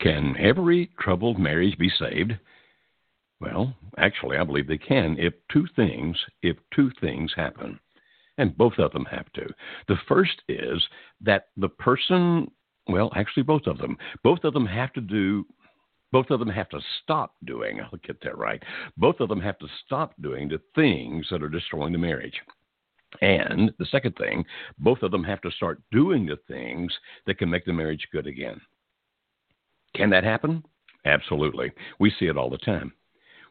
[0.00, 2.32] Can every troubled marriage be saved?
[3.40, 7.78] Well, actually, I believe they can if two things if two things happen,
[8.36, 9.46] and both of them have to.
[9.86, 10.82] The first is
[11.20, 12.50] that the person,
[12.88, 15.44] well, actually, both of them, both of them have to do.
[16.10, 18.62] Both of them have to stop doing, I'll get that right.
[18.96, 22.40] Both of them have to stop doing the things that are destroying the marriage.
[23.20, 24.44] And the second thing,
[24.78, 26.92] both of them have to start doing the things
[27.26, 28.60] that can make the marriage good again.
[29.94, 30.64] Can that happen?
[31.04, 31.72] Absolutely.
[31.98, 32.92] We see it all the time.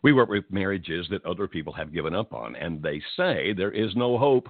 [0.03, 3.71] We work with marriages that other people have given up on, and they say there
[3.71, 4.47] is no hope.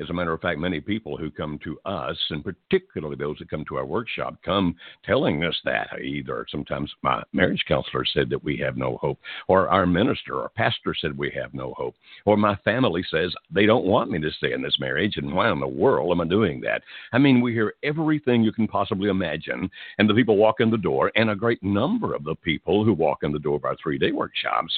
[0.00, 3.50] As a matter of fact, many people who come to us, and particularly those that
[3.50, 5.88] come to our workshop, come telling us that.
[6.00, 10.50] Either sometimes my marriage counselor said that we have no hope, or our minister or
[10.50, 14.30] pastor said we have no hope, or my family says they don't want me to
[14.30, 16.82] stay in this marriage, and why in the world am I doing that?
[17.12, 20.78] I mean, we hear everything you can possibly imagine, and the people walk in the
[20.78, 23.76] door, and a great number of the people who walk in the door of our
[23.82, 24.72] three day workshops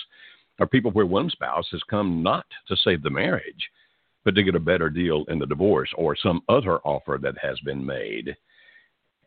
[0.58, 3.70] are people where one spouse has come not to save the marriage
[4.24, 7.58] but to get a better deal in the divorce or some other offer that has
[7.60, 8.36] been made.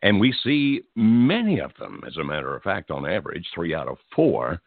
[0.02, 3.88] And we see many of them, as a matter of fact, on average, three out
[3.88, 4.60] of four,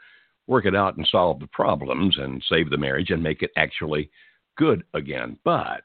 [0.48, 4.10] work it out and solve the problems and save the marriage and make it actually
[4.58, 5.38] good again.
[5.44, 5.82] But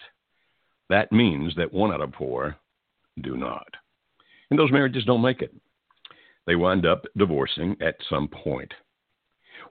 [0.88, 2.56] that means that one out of four
[3.22, 3.68] do not.
[4.50, 5.54] And those marriages don't make it.
[6.46, 8.72] They wind up divorcing at some point.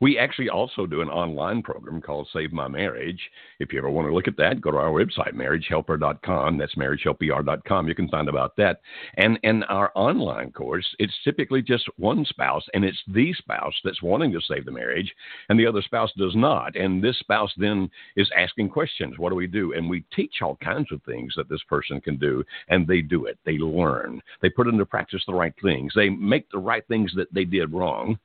[0.02, 3.22] We actually also do an online program called Save My Marriage.
[3.60, 6.58] If you ever want to look at that, go to our website, marriagehelper.com.
[6.58, 7.88] That's marriagehelper.com.
[7.88, 8.82] You can find about that.
[9.18, 14.02] And in our online course, it's typically just one spouse, and it's the spouse that's
[14.02, 15.14] wanting to save the marriage,
[15.50, 16.76] and the other spouse does not.
[16.76, 19.20] And this spouse then is asking questions.
[19.20, 19.74] What do we do?
[19.74, 23.26] And we teach all kinds of things that this person can do, and they do
[23.26, 23.38] it.
[23.46, 24.20] They learn.
[24.42, 25.94] They put into practice the right things.
[25.96, 28.18] They make the right things that they did wrong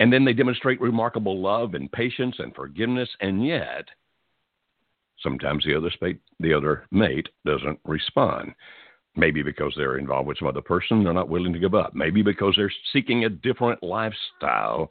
[0.00, 3.86] and then they demonstrate remarkable love and patience and forgiveness, and yet
[5.22, 5.90] sometimes the other
[6.40, 8.52] the other mate doesn't respond.
[9.16, 11.94] Maybe because they're involved with some other person, they're not willing to give up.
[11.94, 14.90] Maybe because they're seeking a different lifestyle,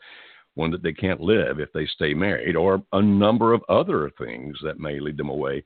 [0.53, 4.57] one that they can't live if they stay married, or a number of other things
[4.63, 5.61] that may lead them away.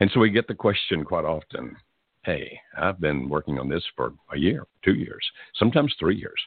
[0.00, 1.74] And so we get the question quite often
[2.22, 6.38] Hey, I've been working on this for a year, two years, sometimes three years.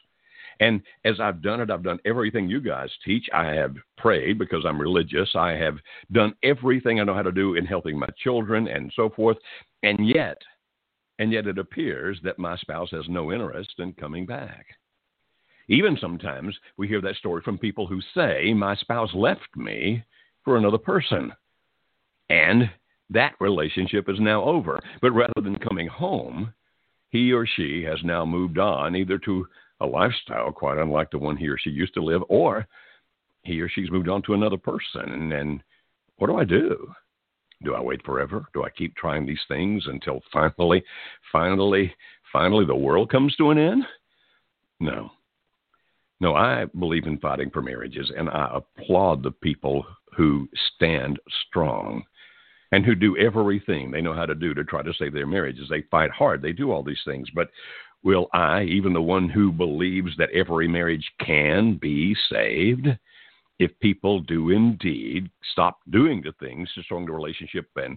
[0.60, 3.26] And as I've done it, I've done everything you guys teach.
[3.32, 5.30] I have prayed because I'm religious.
[5.34, 5.76] I have
[6.12, 9.36] done everything I know how to do in helping my children and so forth.
[9.82, 10.38] And yet,
[11.18, 14.66] and yet it appears that my spouse has no interest in coming back.
[15.68, 20.04] Even sometimes we hear that story from people who say, My spouse left me
[20.44, 21.32] for another person.
[22.28, 22.70] And
[23.10, 24.80] that relationship is now over.
[25.00, 26.52] But rather than coming home,
[27.10, 29.46] he or she has now moved on either to
[29.84, 32.66] a lifestyle quite unlike the one he or she used to live, or
[33.42, 35.12] he or she's moved on to another person.
[35.12, 35.62] And, and
[36.16, 36.92] what do I do?
[37.62, 38.46] Do I wait forever?
[38.52, 40.84] Do I keep trying these things until finally,
[41.30, 41.94] finally,
[42.32, 43.84] finally the world comes to an end?
[44.80, 45.10] No.
[46.20, 49.84] No, I believe in fighting for marriages, and I applaud the people
[50.16, 51.18] who stand
[51.48, 52.02] strong
[52.72, 55.68] and who do everything they know how to do to try to save their marriages.
[55.68, 57.28] They fight hard, they do all these things.
[57.34, 57.50] But
[58.04, 62.86] will I, even the one who believes that every marriage can be saved,
[63.58, 67.96] if people do indeed stop doing the things to strong the relationship and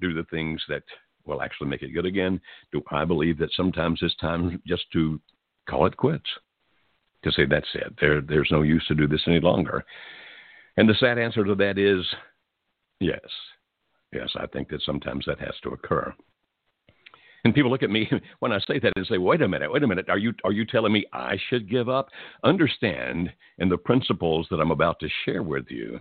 [0.00, 0.82] do the things that
[1.26, 2.40] will actually make it good again,
[2.72, 5.20] do I believe that sometimes it's time just to
[5.68, 6.28] call it quits?
[7.24, 7.92] To say that's it.
[8.00, 9.84] There, there's no use to do this any longer.
[10.76, 12.04] And the sad answer to that is
[12.98, 13.20] yes.
[14.12, 16.12] Yes, I think that sometimes that has to occur.
[17.44, 18.08] And people look at me
[18.38, 20.08] when I say that and say, "Wait a minute, wait a minute.
[20.08, 22.08] Are you are you telling me I should give up?"
[22.44, 26.00] Understand in the principles that I'm about to share with you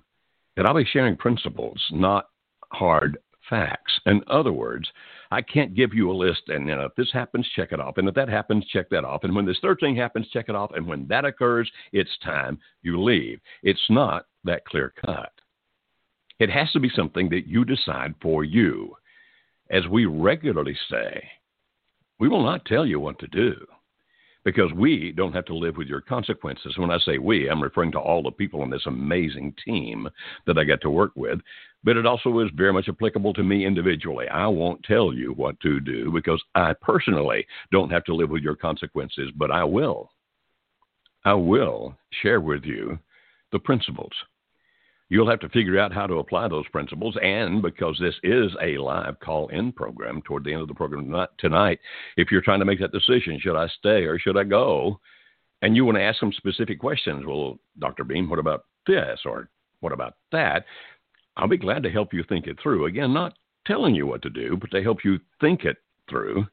[0.55, 2.29] that I'll be sharing principles, not
[2.71, 3.17] hard
[3.49, 3.99] facts.
[4.05, 4.87] In other words,
[5.31, 7.97] I can't give you a list and you know, if this happens, check it off.
[7.97, 9.23] And if that happens, check that off.
[9.23, 10.71] And when this third thing happens, check it off.
[10.75, 13.39] And when that occurs, it's time you leave.
[13.63, 15.31] It's not that clear cut.
[16.39, 18.95] It has to be something that you decide for you
[19.71, 21.23] as we regularly say,
[22.19, 23.55] we will not tell you what to do,
[24.43, 26.77] because we don't have to live with your consequences.
[26.77, 30.07] When I say we, I'm referring to all the people on this amazing team
[30.45, 31.39] that I get to work with,
[31.83, 34.27] but it also is very much applicable to me individually.
[34.27, 38.43] I won't tell you what to do because I personally don't have to live with
[38.43, 40.11] your consequences, but I will.
[41.23, 42.99] I will share with you
[43.51, 44.11] the principles
[45.11, 47.17] You'll have to figure out how to apply those principles.
[47.21, 51.13] And because this is a live call in program toward the end of the program
[51.37, 51.79] tonight,
[52.15, 55.01] if you're trying to make that decision, should I stay or should I go?
[55.61, 57.25] And you want to ask some specific questions.
[57.25, 58.05] Well, Dr.
[58.05, 59.19] Beam, what about this?
[59.25, 59.49] Or
[59.81, 60.63] what about that?
[61.35, 62.85] I'll be glad to help you think it through.
[62.85, 63.33] Again, not
[63.67, 65.75] telling you what to do, but to help you think it
[66.09, 66.45] through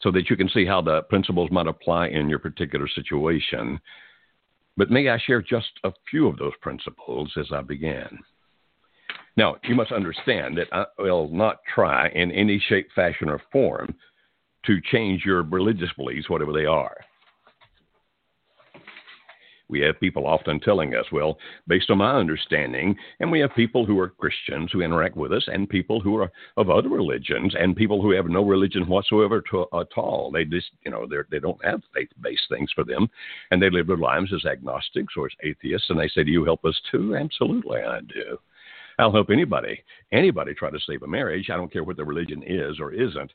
[0.00, 3.78] so that you can see how the principles might apply in your particular situation.
[4.76, 8.18] But may I share just a few of those principles as I began?
[9.36, 13.94] Now, you must understand that I will not try in any shape, fashion, or form
[14.66, 16.96] to change your religious beliefs, whatever they are.
[19.70, 21.38] We have people often telling us, well,
[21.68, 25.48] based on my understanding, and we have people who are Christians who interact with us,
[25.50, 29.66] and people who are of other religions, and people who have no religion whatsoever to,
[29.78, 30.30] at all.
[30.30, 33.08] They just, you know, they don't have faith-based things for them,
[33.50, 35.88] and they live their lives as agnostics or as atheists.
[35.88, 38.38] And they say, "Do you help us too?" Absolutely, I do.
[38.98, 39.82] I'll help anybody,
[40.12, 41.48] anybody try to save a marriage.
[41.48, 43.32] I don't care what their religion is or isn't.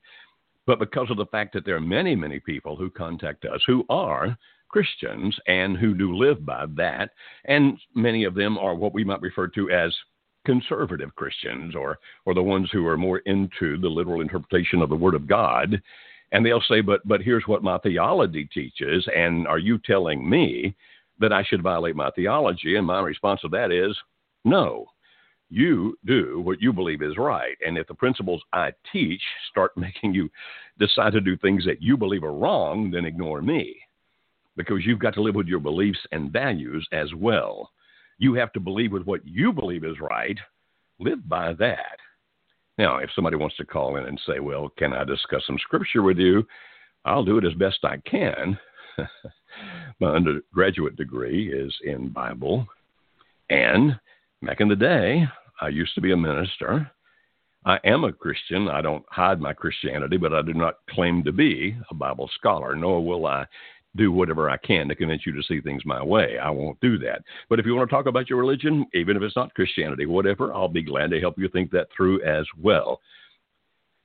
[0.67, 3.85] But because of the fact that there are many, many people who contact us who
[3.89, 4.37] are
[4.69, 7.11] Christians and who do live by that.
[7.45, 9.95] And many of them are what we might refer to as
[10.45, 14.95] conservative Christians or, or the ones who are more into the literal interpretation of the
[14.95, 15.81] Word of God.
[16.31, 19.07] And they'll say, but, but here's what my theology teaches.
[19.15, 20.75] And are you telling me
[21.19, 22.75] that I should violate my theology?
[22.75, 23.95] And my response to that is
[24.43, 24.85] no.
[25.49, 27.55] You do what you believe is right.
[27.65, 30.29] And if the principles I teach start making you
[30.79, 33.75] decide to do things that you believe are wrong, then ignore me
[34.55, 37.71] because you've got to live with your beliefs and values as well.
[38.17, 40.37] You have to believe with what you believe is right,
[40.99, 41.97] live by that.
[42.77, 46.03] Now, if somebody wants to call in and say, Well, can I discuss some scripture
[46.03, 46.45] with you?
[47.05, 48.57] I'll do it as best I can.
[49.99, 52.67] My undergraduate degree is in Bible.
[53.49, 53.97] And
[54.41, 55.25] back in the day,
[55.61, 56.89] I used to be a minister.
[57.65, 58.67] I am a Christian.
[58.67, 62.75] I don't hide my Christianity, but I do not claim to be a Bible scholar,
[62.75, 63.45] nor will I
[63.95, 66.37] do whatever I can to convince you to see things my way.
[66.37, 67.21] I won't do that.
[67.49, 70.53] But if you want to talk about your religion, even if it's not Christianity, whatever,
[70.53, 72.99] I'll be glad to help you think that through as well.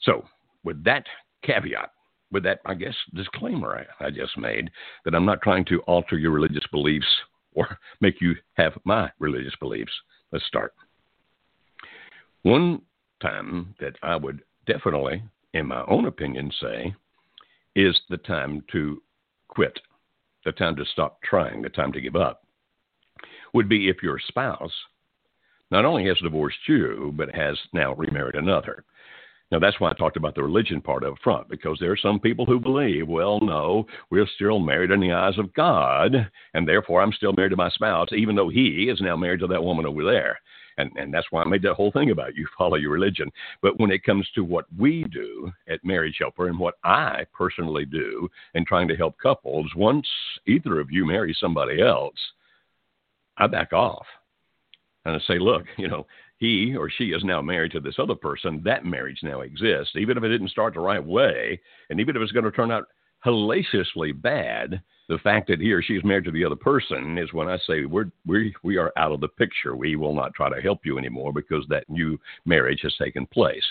[0.01, 0.25] So,
[0.65, 1.05] with that
[1.43, 1.91] caveat,
[2.31, 4.71] with that, I guess, disclaimer I, I just made,
[5.05, 7.07] that I'm not trying to alter your religious beliefs
[7.55, 9.93] or make you have my religious beliefs.
[10.33, 10.75] Let's start.
[12.43, 12.83] One
[13.21, 15.23] time that I would definitely,
[15.53, 16.95] in my own opinion, say
[17.77, 19.03] is the time to
[19.51, 19.79] quit,
[20.45, 22.43] the time to stop trying, the time to give up,
[23.53, 24.73] would be if your spouse
[25.71, 28.85] not only has divorced you, but has now remarried another.
[29.53, 32.21] Now, that's why I talked about the religion part up front, because there are some
[32.21, 37.03] people who believe, well, no, we're still married in the eyes of God, and therefore
[37.03, 39.87] I'm still married to my spouse, even though he is now married to that woman
[39.87, 40.39] over there
[40.79, 43.31] and, and that's why I made that whole thing about you follow your religion.
[43.63, 47.85] But when it comes to what we do at Marriage Helper and what I personally
[47.85, 50.07] do in trying to help couples, once
[50.47, 52.19] either of you marry somebody else,
[53.37, 54.07] I back off
[55.05, 56.07] and I say, look, you know,
[56.39, 58.63] he or she is now married to this other person.
[58.65, 61.61] That marriage now exists, even if it didn't start the right way,
[61.91, 62.85] and even if it's going to turn out
[63.21, 67.33] hellaciously bad, the fact that he or she is married to the other person is
[67.33, 69.75] when I say we're we we are out of the picture.
[69.75, 73.65] We will not try to help you anymore because that new marriage has taken place.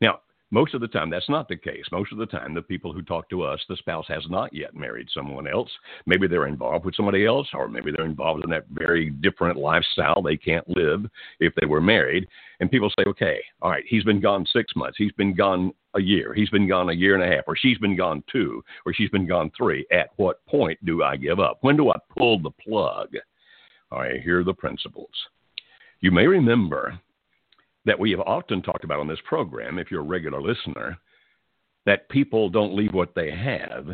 [0.00, 0.20] Now,
[0.54, 1.84] most of the time, that's not the case.
[1.90, 4.72] Most of the time, the people who talk to us, the spouse has not yet
[4.72, 5.68] married someone else.
[6.06, 10.22] Maybe they're involved with somebody else, or maybe they're involved in that very different lifestyle
[10.22, 11.06] they can't live
[11.40, 12.28] if they were married.
[12.60, 16.00] And people say, okay, all right, he's been gone six months, he's been gone a
[16.00, 18.94] year, he's been gone a year and a half, or she's been gone two, or
[18.94, 19.84] she's been gone three.
[19.90, 21.58] At what point do I give up?
[21.62, 23.08] When do I pull the plug?
[23.90, 25.10] All right, here are the principles.
[26.00, 26.96] You may remember
[27.84, 30.96] that we have often talked about on this program, if you're a regular listener,
[31.86, 33.86] that people don't leave what they have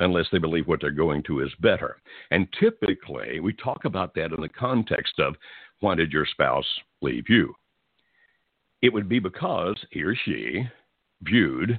[0.00, 1.96] unless they believe what they're going to is better.
[2.30, 5.36] And typically, we talk about that in the context of
[5.80, 6.66] why did your spouse
[7.02, 7.54] leave you?
[8.80, 10.66] It would be because he or she
[11.22, 11.78] viewed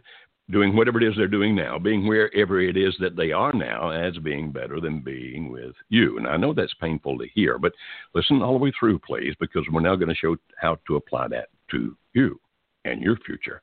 [0.54, 3.90] doing whatever it is they're doing now, being wherever it is that they are now,
[3.90, 6.18] as being better than being with you.
[6.18, 7.74] And I know that's painful to hear, but
[8.16, 11.28] listen all the way through, please, because we're now going to show how to apply
[11.30, 12.40] that to you
[12.86, 13.62] and your future.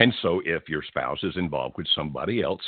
[0.00, 2.62] And so, if your spouse is involved with somebody else,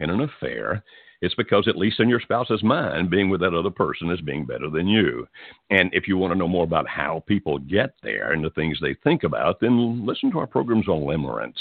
[0.00, 0.82] in an affair,
[1.20, 4.46] it's because, at least in your spouse's mind, being with that other person is being
[4.46, 5.26] better than you.
[5.70, 8.78] And if you want to know more about how people get there and the things
[8.80, 11.58] they think about, then listen to our programs on limerence.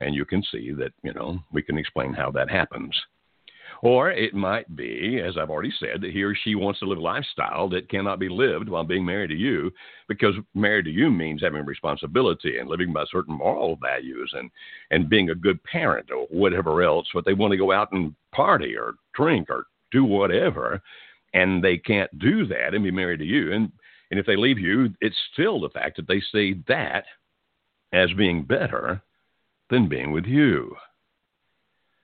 [0.00, 2.94] And you can see that, you know, we can explain how that happens.
[3.82, 6.98] Or it might be, as I've already said, that he or she wants to live
[6.98, 9.70] a lifestyle that cannot be lived while being married to you,
[10.06, 14.50] because married to you means having responsibility and living by certain moral values and,
[14.90, 17.06] and being a good parent or whatever else.
[17.14, 20.82] But they want to go out and party or drink or do whatever,
[21.32, 23.52] and they can't do that and be married to you.
[23.52, 23.72] And
[24.10, 27.04] and if they leave you, it's still the fact that they see that
[27.92, 29.00] as being better
[29.70, 30.76] than being with you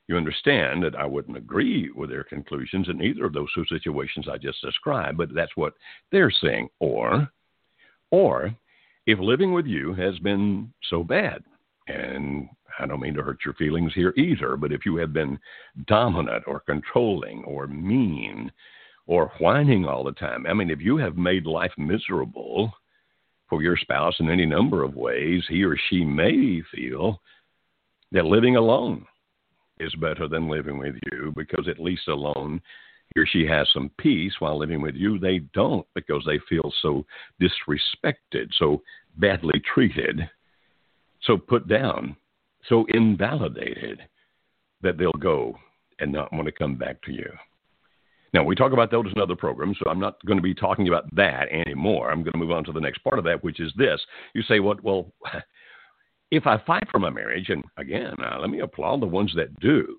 [0.09, 4.29] you understand that I wouldn't agree with their conclusions in either of those two situations
[4.29, 5.75] I just described, but that's what
[6.13, 6.69] they're saying.
[6.79, 7.29] Or,
[8.11, 8.55] or
[9.07, 11.43] if living with you has been so bad,
[11.89, 15.39] and I don't mean to hurt your feelings here either, but if you have been
[15.87, 18.53] dominant or controlling or mean
[19.07, 22.73] or whining all the time, I mean, if you have made life miserable
[23.49, 27.21] for your spouse in any number of ways, he or she may feel
[28.13, 29.07] that living alone
[29.79, 32.61] is better than living with you because at least alone
[33.15, 35.19] he or she has some peace while living with you.
[35.19, 37.05] They don't because they feel so
[37.41, 38.83] disrespected, so
[39.17, 40.29] badly treated,
[41.23, 42.17] so put down,
[42.69, 44.01] so invalidated
[44.83, 45.57] that they'll go
[46.01, 47.31] and not want to come back to you.
[48.35, 50.89] Now, we talk about those in other programs, so I'm not going to be talking
[50.89, 52.11] about that anymore.
[52.11, 54.01] I'm going to move on to the next part of that, which is this.
[54.35, 54.83] You say, what?
[54.83, 55.11] Well,
[56.31, 59.59] if I fight for my marriage, and again, uh, let me applaud the ones that
[59.61, 59.97] do.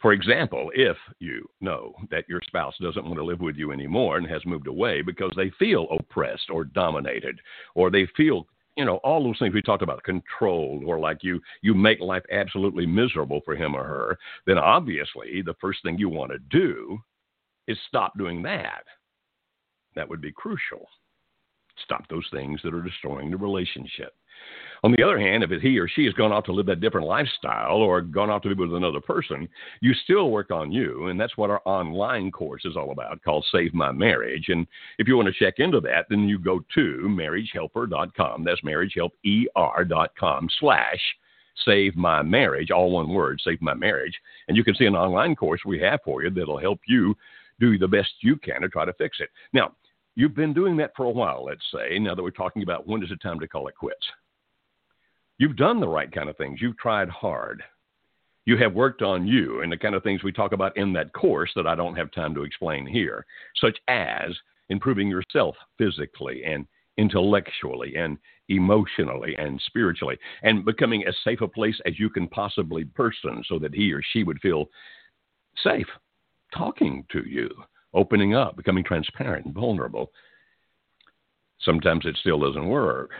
[0.00, 4.18] For example, if you know that your spouse doesn't want to live with you anymore
[4.18, 7.40] and has moved away because they feel oppressed or dominated,
[7.74, 8.46] or they feel,
[8.76, 12.24] you know, all those things we talked about, controlled, or like you you make life
[12.30, 16.98] absolutely miserable for him or her, then obviously the first thing you want to do
[17.66, 18.84] is stop doing that.
[19.94, 20.86] That would be crucial.
[21.84, 24.14] Stop those things that are destroying the relationship.
[24.86, 27.08] On the other hand, if he or she has gone off to live that different
[27.08, 29.48] lifestyle or gone off to live with another person,
[29.80, 31.08] you still work on you.
[31.08, 34.44] And that's what our online course is all about called Save My Marriage.
[34.46, 34.64] And
[35.00, 38.44] if you want to check into that, then you go to marriagehelper.com.
[38.44, 41.00] That's marriagehelper.com slash
[41.64, 44.14] save my marriage, all one word, save my marriage.
[44.46, 47.16] And you can see an online course we have for you that'll help you
[47.58, 49.30] do the best you can to try to fix it.
[49.52, 49.72] Now,
[50.14, 53.02] you've been doing that for a while, let's say, now that we're talking about when
[53.02, 54.06] is it time to call it quits.
[55.38, 56.60] You've done the right kind of things.
[56.60, 57.62] You've tried hard.
[58.46, 61.12] You have worked on you and the kind of things we talk about in that
[61.12, 63.26] course that I don't have time to explain here,
[63.56, 64.30] such as
[64.68, 66.66] improving yourself physically and
[66.96, 72.84] intellectually and emotionally and spiritually and becoming as safe a place as you can possibly
[72.84, 74.66] person so that he or she would feel
[75.62, 75.86] safe
[76.56, 77.50] talking to you,
[77.92, 80.12] opening up, becoming transparent and vulnerable.
[81.60, 83.10] Sometimes it still doesn't work.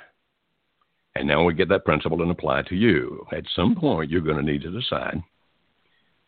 [1.19, 3.27] And now we get that principle and apply it to you.
[3.33, 5.23] At some point, you're going to need to decide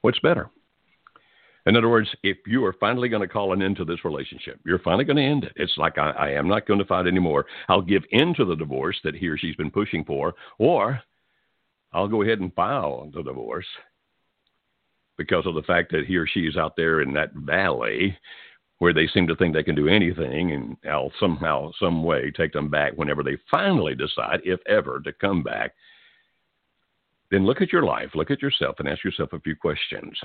[0.00, 0.50] what's better.
[1.66, 4.58] In other words, if you are finally going to call an end to this relationship,
[4.64, 5.52] you're finally going to end it.
[5.56, 7.44] It's like, I, I am not going to fight anymore.
[7.68, 11.00] I'll give in to the divorce that he or she's been pushing for, or
[11.92, 13.66] I'll go ahead and file the divorce
[15.18, 18.16] because of the fact that he or she is out there in that valley
[18.78, 22.52] where they seem to think they can do anything and I'll somehow, some way take
[22.52, 25.72] them back whenever they finally decide, if ever, to come back,
[27.30, 30.16] then look at your life, look at yourself, and ask yourself a few questions.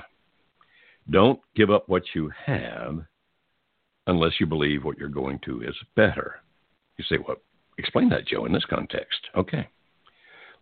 [1.10, 3.00] Don't give up what you have
[4.06, 6.36] unless you believe what you're going to is better.
[6.96, 7.36] You say, well,
[7.78, 9.18] explain that, Joe, in this context.
[9.36, 9.68] Okay.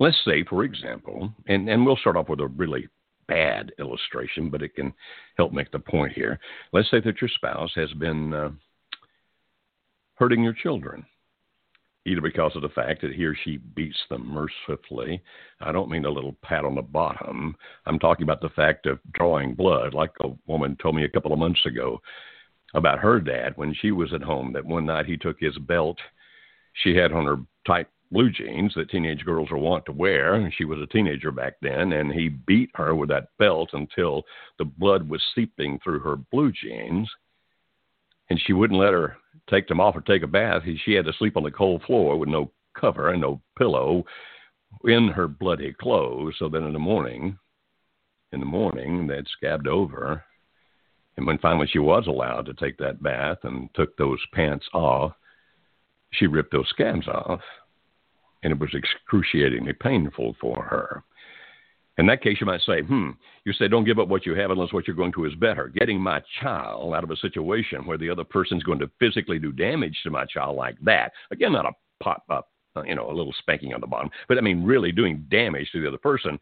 [0.01, 2.89] Let's say, for example, and, and we'll start off with a really
[3.33, 4.93] bad illustration, but it can
[5.37, 6.39] help make the point here.
[6.73, 8.51] Let's say that your spouse has been uh,
[10.17, 11.05] hurting your children,
[12.05, 15.23] either because of the fact that he or she beats them mercifully.
[15.61, 17.57] I don't mean a little pat on the bottom.
[17.87, 21.33] I'm talking about the fact of drawing blood, like a woman told me a couple
[21.33, 22.01] of months ago
[22.75, 25.99] about her dad when she was at home, that one night he took his belt.
[26.83, 30.53] She had on her tight blue jeans that teenage girls are wont to wear.
[30.57, 34.23] She was a teenager back then, and he beat her with that belt until
[34.59, 37.09] the blood was seeping through her blue jeans.
[38.31, 39.17] And she wouldn't let her
[39.51, 40.63] take them off or take a bath.
[40.85, 44.05] She had to sleep on the cold floor with no cover and no pillow
[44.85, 46.35] in her bloody clothes.
[46.39, 47.39] So then in the morning,
[48.33, 50.25] in the morning, they'd scabbed over.
[51.17, 55.13] And when finally she was allowed to take that bath and took those pants off,
[56.13, 57.41] she ripped those scabs off
[58.43, 61.03] and it was excruciatingly painful for her.
[61.99, 63.11] In that case, you might say, hmm,
[63.45, 65.69] you say, don't give up what you have unless what you're going to is better.
[65.69, 69.53] Getting my child out of a situation where the other person's going to physically do
[69.53, 71.13] damage to my child like that.
[71.31, 71.73] Again, not a
[72.03, 74.91] pop up, uh, you know, a little spanking on the bottom, but I mean, really
[74.91, 76.39] doing damage to the other person.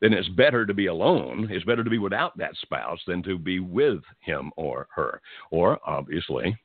[0.00, 1.48] Then it's better to be alone.
[1.50, 5.20] It's better to be without that spouse than to be with him or her.
[5.50, 6.56] Or, obviously,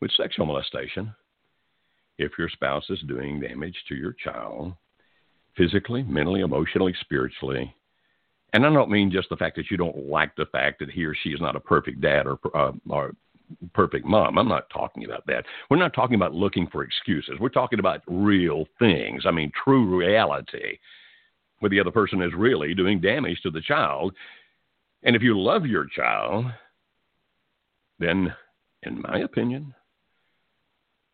[0.00, 1.14] with sexual molestation,
[2.18, 4.74] if your spouse is doing damage to your child,
[5.56, 7.74] physically, mentally, emotionally, spiritually.
[8.52, 11.04] And I don't mean just the fact that you don't like the fact that he
[11.04, 13.12] or she is not a perfect dad or, uh, or
[13.74, 14.38] perfect mom.
[14.38, 15.44] I'm not talking about that.
[15.70, 17.38] We're not talking about looking for excuses.
[17.40, 19.24] We're talking about real things.
[19.26, 20.78] I mean, true reality,
[21.58, 24.14] where the other person is really doing damage to the child.
[25.02, 26.46] And if you love your child,
[27.98, 28.34] then,
[28.82, 29.74] in my opinion,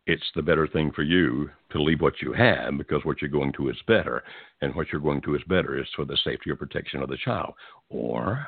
[0.05, 3.53] it's the better thing for you to leave what you have because what you're going
[3.53, 4.23] to is better.
[4.61, 7.17] And what you're going to is better is for the safety or protection of the
[7.17, 7.53] child.
[7.89, 8.47] Or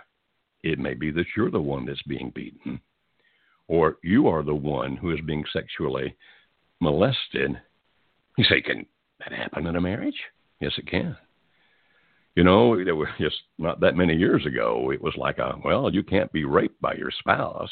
[0.64, 2.82] it may be that you're the one that's being beaten,
[3.68, 6.16] or you are the one who is being sexually
[6.82, 7.60] molested.
[8.38, 8.86] You say, can
[9.20, 10.20] that happen in a marriage?
[10.60, 11.16] Yes, it can.
[12.36, 15.94] You know, there were just not that many years ago, it was like a, well,
[15.94, 17.72] you can't be raped by your spouse.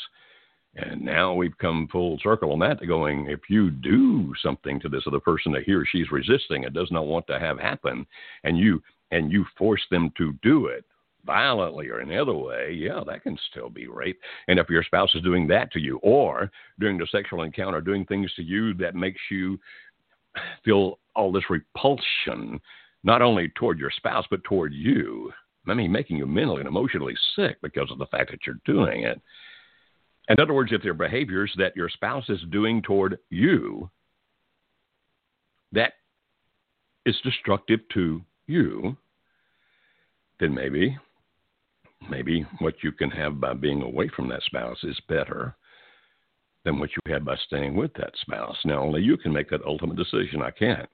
[0.75, 4.89] And now we've come full circle on that to going, if you do something to
[4.89, 8.08] this other person that he or she's resisting and does not want to have happen,
[8.44, 10.84] and you and you force them to do it
[11.25, 14.20] violently or any other way, yeah, that can still be rape.
[14.48, 18.06] And if your spouse is doing that to you, or during the sexual encounter, doing
[18.06, 19.60] things to you that makes you
[20.65, 22.60] feel all this repulsion,
[23.03, 25.32] not only toward your spouse, but toward you,
[25.68, 29.03] I mean, making you mentally and emotionally sick because of the fact that you're doing
[29.03, 29.22] it
[30.30, 33.89] in other words, if there are behaviors that your spouse is doing toward you
[35.72, 35.94] that
[37.06, 38.96] is destructive to you,
[40.39, 40.98] then maybe
[42.10, 45.56] maybe what you can have by being away from that spouse is better
[46.65, 48.57] than what you had by staying with that spouse.
[48.66, 50.42] Now only you can make that ultimate decision.
[50.42, 50.90] I can't.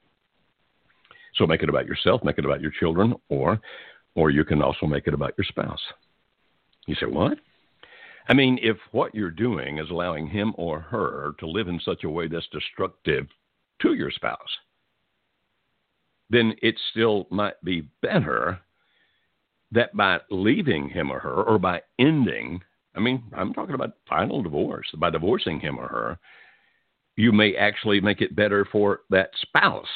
[1.36, 3.60] So make it about yourself, make it about your children, or
[4.16, 5.80] or you can also make it about your spouse.
[6.86, 7.38] You say, What?
[8.30, 12.04] I mean, if what you're doing is allowing him or her to live in such
[12.04, 13.26] a way that's destructive
[13.82, 14.38] to your spouse,
[16.30, 18.60] then it still might be better
[19.72, 22.60] that by leaving him or her or by ending,
[22.94, 26.18] I mean, I'm talking about final divorce, by divorcing him or her,
[27.16, 29.88] you may actually make it better for that spouse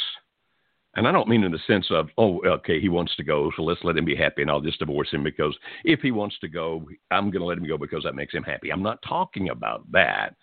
[0.97, 3.63] and I don't mean in the sense of, oh, okay, he wants to go, so
[3.63, 6.49] let's let him be happy and I'll just divorce him because if he wants to
[6.49, 8.71] go, I'm going to let him go because that makes him happy.
[8.71, 10.35] I'm not talking about that.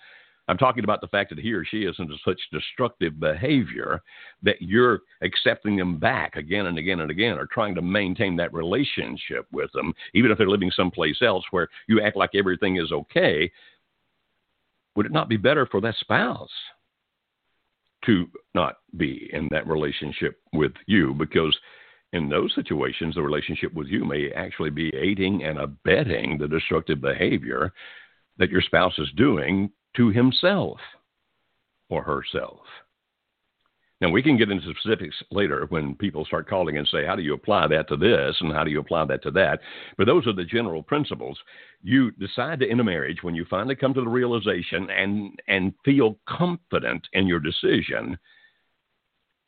[0.47, 4.01] I'm talking about the fact that he or she is into such destructive behavior
[4.43, 8.53] that you're accepting them back again and again and again, or trying to maintain that
[8.53, 12.91] relationship with them, even if they're living someplace else where you act like everything is
[12.91, 13.49] okay.
[14.95, 16.49] Would it not be better for that spouse
[18.05, 21.57] to not be in that relationship with you because
[22.13, 26.99] in those situations, the relationship with you may actually be aiding and abetting the destructive
[26.99, 27.71] behavior
[28.37, 30.77] that your spouse is doing to himself
[31.89, 32.59] or herself.
[34.01, 37.21] Now, we can get into specifics later when people start calling and say, How do
[37.21, 39.59] you apply that to this and how do you apply that to that?
[39.95, 41.37] But those are the general principles.
[41.83, 45.73] You decide to end a marriage when you finally come to the realization and, and
[45.85, 48.17] feel confident in your decision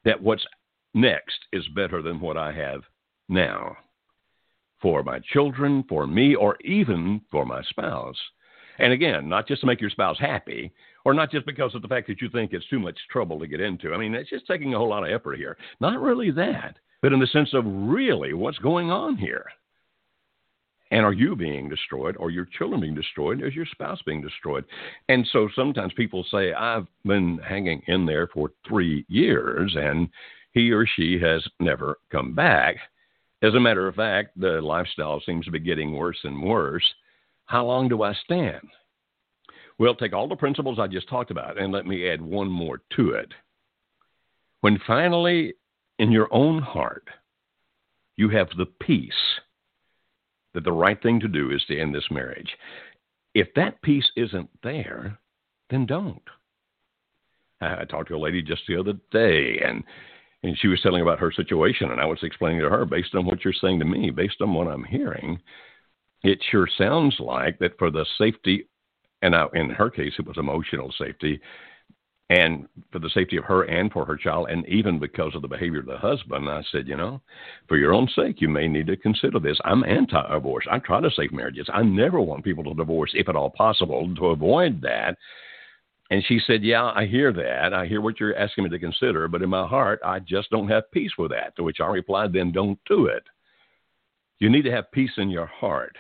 [0.06, 0.46] that what's
[0.94, 2.82] next is better than what I have
[3.30, 3.76] now
[4.82, 8.18] for my children, for me, or even for my spouse.
[8.80, 10.72] And again, not just to make your spouse happy,
[11.06, 13.48] or not just because of the fact that you think it's too much trouble to
[13.48, 13.94] get into.
[13.94, 15.58] I mean, it's just taking a whole lot of effort here.
[15.80, 19.46] Not really that, but in the sense of really what's going on here.
[20.92, 22.16] And are you being destroyed?
[22.20, 23.42] Or your children being destroyed?
[23.42, 24.64] Is your spouse being destroyed?
[25.10, 30.08] And so sometimes people say, I've been hanging in there for three years and
[30.52, 32.76] he or she has never come back.
[33.42, 36.86] As a matter of fact, the lifestyle seems to be getting worse and worse.
[37.46, 38.68] How long do I stand?
[39.80, 42.82] Well, take all the principles I just talked about and let me add one more
[42.96, 43.34] to it.
[44.62, 45.56] When finally,
[46.00, 47.08] in your own heart,
[48.16, 49.12] you have the peace
[50.54, 52.50] that the right thing to do is to end this marriage.
[53.34, 55.18] If that peace isn't there,
[55.70, 56.22] then don't.
[57.60, 59.84] I talked to a lady just the other day, and
[60.44, 63.26] and she was telling about her situation, and I was explaining to her based on
[63.26, 65.40] what you're saying to me, based on what I'm hearing,
[66.24, 68.68] it sure sounds like that for the safety
[69.24, 71.40] and in her case, it was emotional safety.
[72.30, 75.48] And for the safety of her and for her child, and even because of the
[75.48, 77.22] behavior of the husband, I said, you know,
[77.68, 79.58] for your own sake, you may need to consider this.
[79.64, 80.66] I'm anti divorce.
[80.70, 81.70] I try to save marriages.
[81.74, 85.18] I never want people to divorce, if at all possible, to avoid that.
[86.10, 87.74] And she said, Yeah, I hear that.
[87.74, 90.70] I hear what you're asking me to consider, but in my heart, I just don't
[90.70, 91.56] have peace with that.
[91.56, 93.24] To which I replied, Then don't do it.
[94.40, 95.96] You need to have peace in your heart.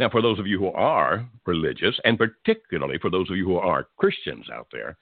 [0.00, 3.56] Now, for those of you who are religious, and particularly for those of you who
[3.56, 4.96] are Christians out there,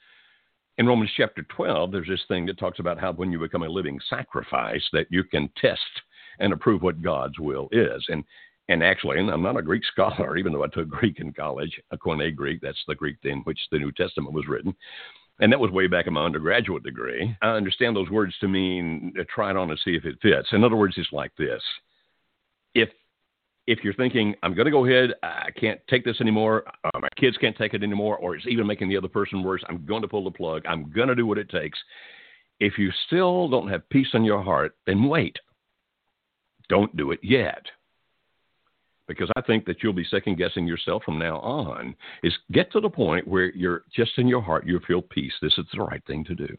[0.76, 3.68] in Romans chapter 12, there's this thing that talks about how when you become a
[3.68, 5.80] living sacrifice, that you can test
[6.40, 8.04] and approve what God's will is.
[8.08, 8.24] And
[8.68, 11.80] and actually, and I'm not a Greek scholar, even though I took Greek in college,
[11.92, 14.74] a Koine Greek, that's the Greek in which the New Testament was written.
[15.38, 17.36] And that was way back in my undergraduate degree.
[17.40, 20.48] I understand those words to mean try it on and see if it fits.
[20.50, 21.62] In other words, it's like this.
[22.74, 22.88] If
[23.68, 27.08] if you're thinking, I'm going to go ahead, I can't take this anymore, uh, my
[27.18, 30.00] kids can't take it anymore, or it's even making the other person worse, I'm going
[30.00, 31.78] to pull the plug, I'm going to do what it takes.
[32.60, 35.36] If you still don't have peace in your heart, then wait.
[36.70, 37.62] Don't do it yet.
[39.06, 41.94] Because I think that you'll be second guessing yourself from now on.
[42.22, 45.34] Is get to the point where you're just in your heart, you feel peace.
[45.42, 46.56] This is the right thing to do.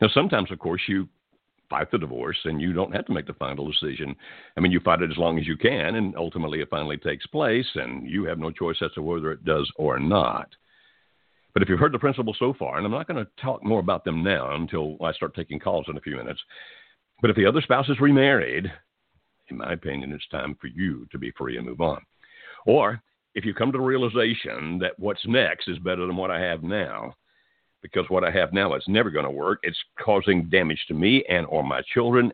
[0.00, 1.08] Now, sometimes, of course, you
[1.70, 4.14] fight the divorce and you don't have to make the final decision.
[4.56, 7.26] I mean, you fight it as long as you can, and ultimately it finally takes
[7.26, 10.48] place, and you have no choice as to whether it does or not.
[11.54, 13.80] But if you've heard the principles so far, and I'm not going to talk more
[13.80, 16.40] about them now until I start taking calls in a few minutes,
[17.20, 18.70] but if the other spouse is remarried,
[19.48, 22.00] in my opinion, it's time for you to be free and move on.
[22.66, 23.02] Or
[23.34, 26.62] if you come to the realization that what's next is better than what I have
[26.62, 27.14] now,
[27.82, 29.60] because what I have now is never going to work.
[29.62, 32.32] It's causing damage to me and or my children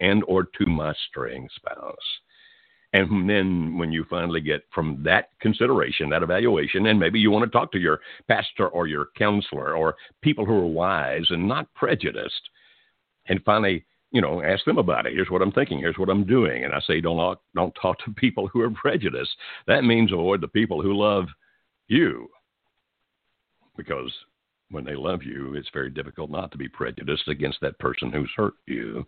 [0.00, 1.96] and or to my straying spouse.
[2.92, 7.44] And then when you finally get from that consideration, that evaluation, and maybe you want
[7.44, 11.66] to talk to your pastor or your counselor or people who are wise and not
[11.74, 12.50] prejudiced,
[13.26, 15.12] and finally, you know, ask them about it.
[15.12, 15.80] Here's what I'm thinking.
[15.80, 16.64] Here's what I'm doing.
[16.64, 19.34] And I say, don't don't talk to people who are prejudiced.
[19.66, 21.24] That means avoid the people who love
[21.88, 22.28] you,
[23.76, 24.12] because
[24.70, 28.30] when they love you, it's very difficult not to be prejudiced against that person who's
[28.36, 29.06] hurt you.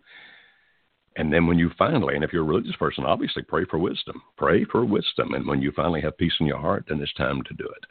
[1.17, 4.21] And then when you finally, and if you're a religious person, obviously pray for wisdom.
[4.37, 5.33] Pray for wisdom.
[5.33, 7.85] And when you finally have peace in your heart, then it's time to do it.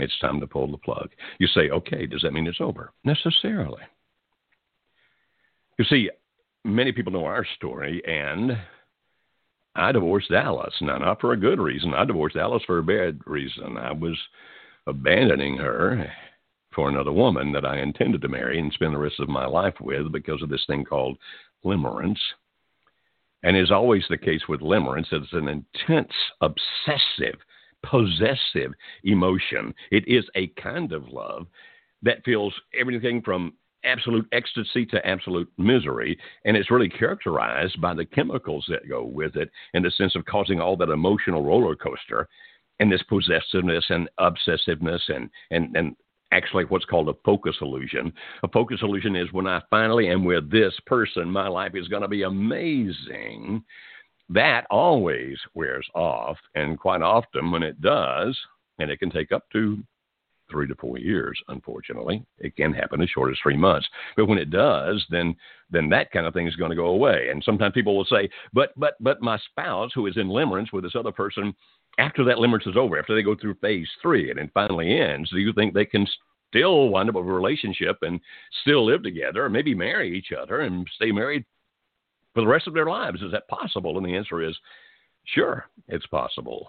[0.00, 1.10] It's time to pull the plug.
[1.38, 2.92] You say, okay, does that mean it's over?
[3.04, 3.82] Necessarily.
[5.78, 6.10] You see,
[6.64, 8.56] many people know our story, and
[9.74, 10.74] I divorced Alice.
[10.80, 11.94] Now, not for a good reason.
[11.94, 13.76] I divorced Alice for a bad reason.
[13.76, 14.16] I was
[14.86, 16.10] abandoning her
[16.78, 19.74] for another woman that I intended to marry and spend the rest of my life
[19.80, 21.18] with because of this thing called
[21.64, 22.20] limerence.
[23.42, 27.40] And is always the case with limerence, it's an intense, obsessive,
[27.84, 29.74] possessive emotion.
[29.90, 31.48] It is a kind of love
[32.02, 36.16] that feels everything from absolute ecstasy to absolute misery.
[36.44, 40.24] And it's really characterized by the chemicals that go with it in the sense of
[40.26, 42.28] causing all that emotional roller coaster
[42.78, 45.96] and this possessiveness and obsessiveness and, and, and
[46.32, 48.12] actually what's called a focus illusion.
[48.42, 52.02] A focus illusion is when I finally am with this person, my life is going
[52.02, 53.62] to be amazing.
[54.28, 56.36] That always wears off.
[56.54, 58.38] And quite often, when it does,
[58.78, 59.82] and it can take up to
[60.50, 62.24] three to four years, unfortunately.
[62.38, 63.86] It can happen as short as three months.
[64.16, 65.36] But when it does, then
[65.70, 67.28] then that kind of thing is going to go away.
[67.30, 70.84] And sometimes people will say, but but but my spouse who is in limerence with
[70.84, 71.54] this other person
[71.98, 75.30] after that limerence is over, after they go through phase three and it finally ends,
[75.30, 76.06] do you think they can
[76.48, 78.20] still wind up with a relationship and
[78.62, 81.44] still live together, or maybe marry each other and stay married
[82.34, 83.20] for the rest of their lives?
[83.20, 83.98] Is that possible?
[83.98, 84.56] And the answer is
[85.24, 86.68] sure, it's possible.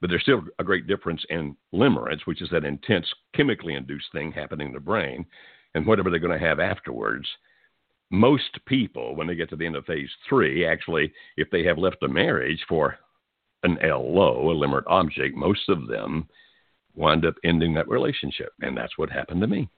[0.00, 4.32] But there's still a great difference in limerence, which is that intense chemically induced thing
[4.32, 5.26] happening in the brain,
[5.74, 7.26] and whatever they're going to have afterwards.
[8.10, 11.76] Most people, when they get to the end of phase three, actually, if they have
[11.78, 12.96] left a marriage for
[13.62, 16.28] an LO, a limerent object, most of them
[16.94, 18.52] wind up ending that relationship.
[18.60, 19.68] And that's what happened to me.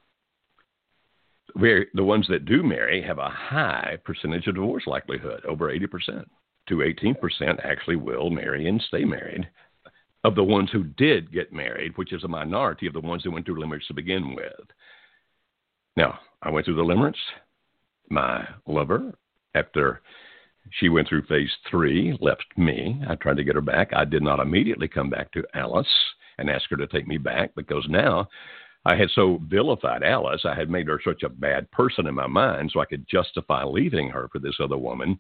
[1.54, 6.24] The ones that do marry have a high percentage of divorce likelihood, over 80%.
[6.68, 9.48] To 18% actually will marry and stay married.
[10.22, 13.30] Of the ones who did get married, which is a minority of the ones that
[13.30, 14.66] went through limerence to begin with.
[15.96, 17.16] Now, I went through the limerence.
[18.10, 19.14] My lover,
[19.54, 20.02] after
[20.70, 23.01] she went through phase three, left me.
[23.09, 23.92] I tried to get her back.
[23.92, 25.88] I did not immediately come back to Alice
[26.38, 28.29] and ask her to take me back because now
[28.85, 30.42] I had so vilified Alice.
[30.44, 33.64] I had made her such a bad person in my mind so I could justify
[33.64, 35.18] leaving her for this other woman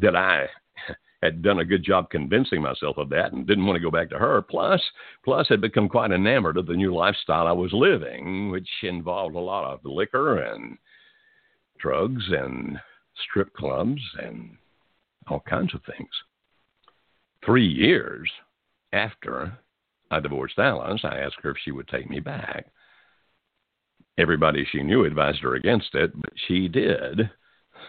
[0.00, 0.46] that I
[1.22, 4.08] had done a good job convincing myself of that and didn't want to go back
[4.10, 4.42] to her.
[4.42, 4.80] Plus,
[5.24, 9.40] plus had become quite enamored of the new lifestyle I was living, which involved a
[9.40, 10.78] lot of liquor and
[11.78, 12.78] drugs and
[13.28, 14.56] strip clubs and
[15.28, 16.10] all kinds of things.
[17.44, 18.30] Three years
[18.92, 19.58] after
[20.10, 22.66] I divorced Alice, I asked her if she would take me back.
[24.18, 27.30] Everybody she knew advised her against it, but she did.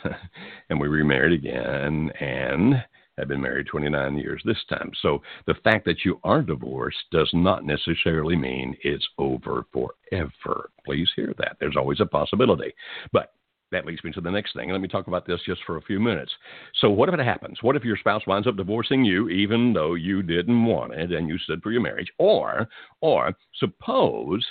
[0.70, 2.84] and we remarried again and
[3.18, 4.92] have been married 29 years this time.
[5.02, 10.70] So the fact that you are divorced does not necessarily mean it's over forever.
[10.86, 11.58] Please hear that.
[11.60, 12.74] There's always a possibility.
[13.12, 13.34] But
[13.72, 14.70] that leads me to the next thing.
[14.70, 16.32] Let me talk about this just for a few minutes.
[16.80, 17.60] So, what if it happens?
[17.62, 21.28] What if your spouse winds up divorcing you, even though you didn't want it and
[21.28, 22.12] you stood for your marriage?
[22.18, 22.68] Or,
[23.02, 24.46] or suppose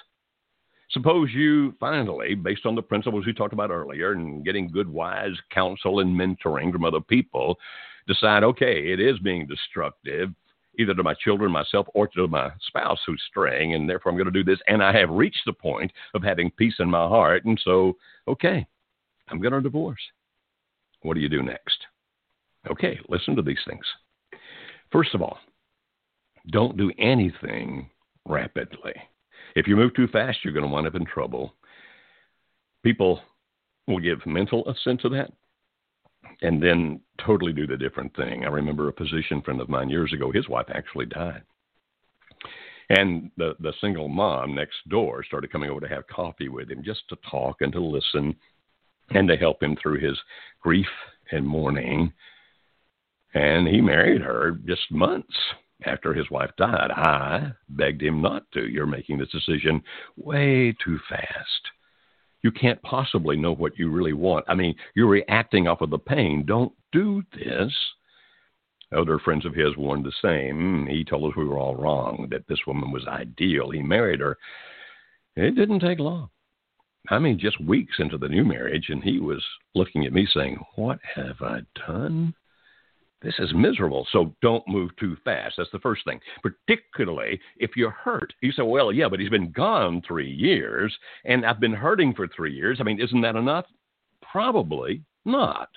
[0.90, 5.36] Suppose you finally, based on the principles we talked about earlier and getting good, wise
[5.52, 7.58] counsel and mentoring from other people,
[8.08, 10.30] decide, okay, it is being destructive,
[10.80, 14.32] either to my children, myself, or to my spouse who's straying, and therefore I'm going
[14.32, 14.58] to do this.
[14.66, 17.44] And I have reached the point of having peace in my heart.
[17.44, 18.66] And so, okay,
[19.30, 20.00] I'm going to divorce.
[21.02, 21.78] What do you do next?
[22.70, 23.84] Okay, listen to these things.
[24.92, 25.38] First of all,
[26.50, 27.88] don't do anything
[28.26, 28.94] rapidly.
[29.56, 31.54] If you move too fast, you're going to wind up in trouble.
[32.82, 33.20] People
[33.86, 35.32] will give mental assent to that
[36.42, 38.44] and then totally do the different thing.
[38.44, 41.42] I remember a physician friend of mine years ago, his wife actually died.
[42.90, 46.82] And the, the single mom next door started coming over to have coffee with him
[46.82, 48.34] just to talk and to listen
[49.10, 50.18] and to help him through his
[50.60, 50.88] grief
[51.32, 52.12] and mourning.
[53.34, 55.34] And he married her just months
[55.84, 56.90] after his wife died.
[56.90, 58.68] I begged him not to.
[58.68, 59.82] You're making this decision
[60.16, 61.60] way too fast.
[62.42, 64.46] You can't possibly know what you really want.
[64.48, 66.44] I mean, you're reacting off of the pain.
[66.46, 67.72] Don't do this.
[68.96, 70.86] Other friends of his warned the same.
[70.88, 73.70] He told us we were all wrong, that this woman was ideal.
[73.70, 74.36] He married her.
[75.36, 76.30] It didn't take long.
[77.08, 80.58] I mean, just weeks into the new marriage, and he was looking at me saying,
[80.76, 82.34] What have I done?
[83.22, 84.06] This is miserable.
[84.12, 85.56] So don't move too fast.
[85.58, 86.20] That's the first thing.
[86.42, 88.32] Particularly if you're hurt.
[88.40, 92.28] You say, well, yeah, but he's been gone three years and I've been hurting for
[92.28, 92.78] three years.
[92.80, 93.66] I mean, isn't that enough?
[94.22, 95.68] Probably not.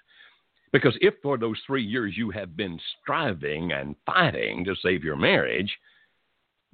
[0.72, 5.18] Because if for those three years you have been striving and fighting to save your
[5.18, 5.72] marriage,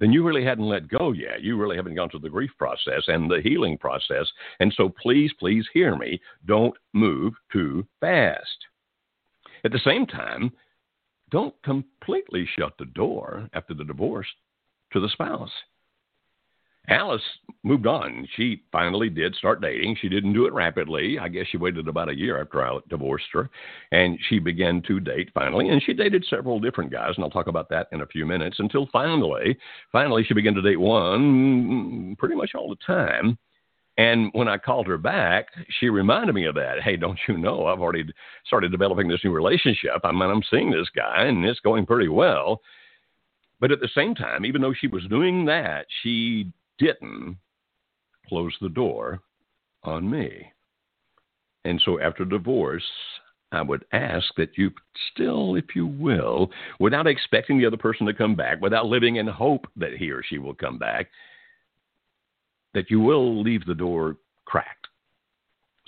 [0.00, 1.42] then you really hadn't let go yet.
[1.42, 4.26] You really haven't gone through the grief process and the healing process.
[4.58, 6.20] And so please, please hear me.
[6.46, 8.48] Don't move too fast.
[9.64, 10.50] At the same time,
[11.30, 14.26] don't completely shut the door after the divorce
[14.92, 15.52] to the spouse.
[16.90, 17.22] Alice
[17.62, 18.26] moved on.
[18.36, 19.96] She finally did start dating.
[20.00, 21.20] She didn't do it rapidly.
[21.20, 23.48] I guess she waited about a year after I divorced her.
[23.92, 25.68] And she began to date finally.
[25.68, 27.12] And she dated several different guys.
[27.14, 29.56] And I'll talk about that in a few minutes until finally,
[29.92, 33.38] finally, she began to date one pretty much all the time.
[33.96, 35.46] And when I called her back,
[35.78, 36.80] she reminded me of that.
[36.82, 38.04] Hey, don't you know I've already
[38.46, 40.00] started developing this new relationship?
[40.02, 42.62] I mean, I'm seeing this guy and it's going pretty well.
[43.60, 46.50] But at the same time, even though she was doing that, she
[46.80, 47.36] didn't
[48.28, 49.20] close the door
[49.84, 50.52] on me.
[51.64, 52.84] And so after divorce,
[53.52, 54.70] I would ask that you
[55.12, 59.26] still, if you will, without expecting the other person to come back, without living in
[59.26, 61.08] hope that he or she will come back,
[62.74, 64.86] that you will leave the door cracked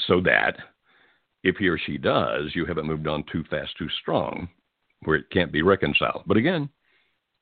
[0.06, 0.56] so that
[1.44, 4.48] if he or she does, you haven't moved on too fast, too strong,
[5.04, 6.22] where it can't be reconciled.
[6.26, 6.68] But again,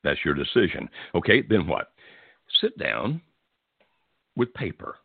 [0.05, 0.89] that's your decision.
[1.15, 1.93] Okay, then what?
[2.61, 3.21] Sit down
[4.37, 4.97] with paper.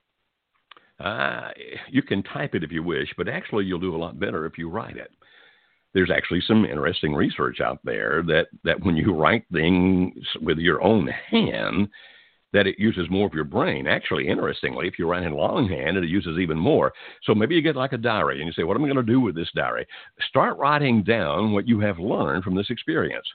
[1.00, 1.50] Uh,
[1.90, 4.58] you can type it if you wish, but actually, you'll do a lot better if
[4.58, 5.12] you write it.
[5.94, 10.82] There's actually some interesting research out there that, that when you write things with your
[10.82, 11.90] own hand,
[12.56, 13.86] that it uses more of your brain.
[13.86, 16.94] Actually, interestingly, if you write in longhand, it uses even more.
[17.24, 19.12] So maybe you get like a diary and you say, What am I going to
[19.12, 19.86] do with this diary?
[20.30, 23.28] Start writing down what you have learned from this experience.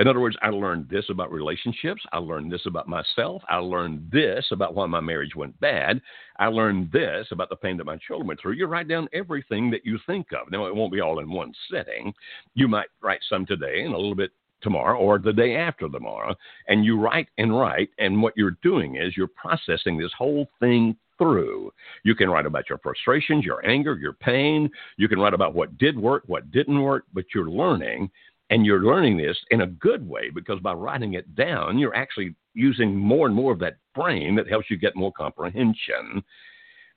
[0.00, 2.00] In other words, I learned this about relationships.
[2.10, 3.42] I learned this about myself.
[3.50, 6.00] I learned this about why my marriage went bad.
[6.38, 8.54] I learned this about the pain that my children went through.
[8.54, 10.50] You write down everything that you think of.
[10.50, 12.14] Now, it won't be all in one setting.
[12.54, 14.30] You might write some today and a little bit
[14.62, 16.34] tomorrow or the day after tomorrow,
[16.68, 20.96] and you write and write, and what you're doing is you're processing this whole thing
[21.20, 21.70] through.
[22.02, 24.70] You can write about your frustrations, your anger, your pain.
[24.96, 28.10] You can write about what did work, what didn't work, but you're learning.
[28.50, 32.34] And you're learning this in a good way because by writing it down, you're actually
[32.52, 36.22] using more and more of that brain that helps you get more comprehension.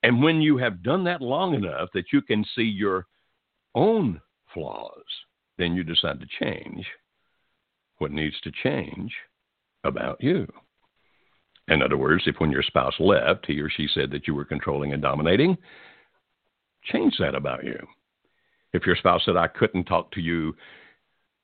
[0.02, 3.06] And when you have done that long enough that you can see your
[3.76, 4.20] own
[4.54, 5.04] flaws,
[5.58, 6.86] then you decide to change
[8.00, 9.14] what needs to change
[9.84, 10.48] about you.
[11.68, 14.44] In other words, if when your spouse left, he or she said that you were
[14.44, 15.56] controlling and dominating,
[16.92, 17.78] change that about you.
[18.74, 20.56] If your spouse said, I couldn't talk to you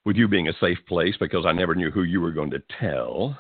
[0.06, 2.64] with you being a safe place because I never knew who you were going to
[2.80, 3.38] tell,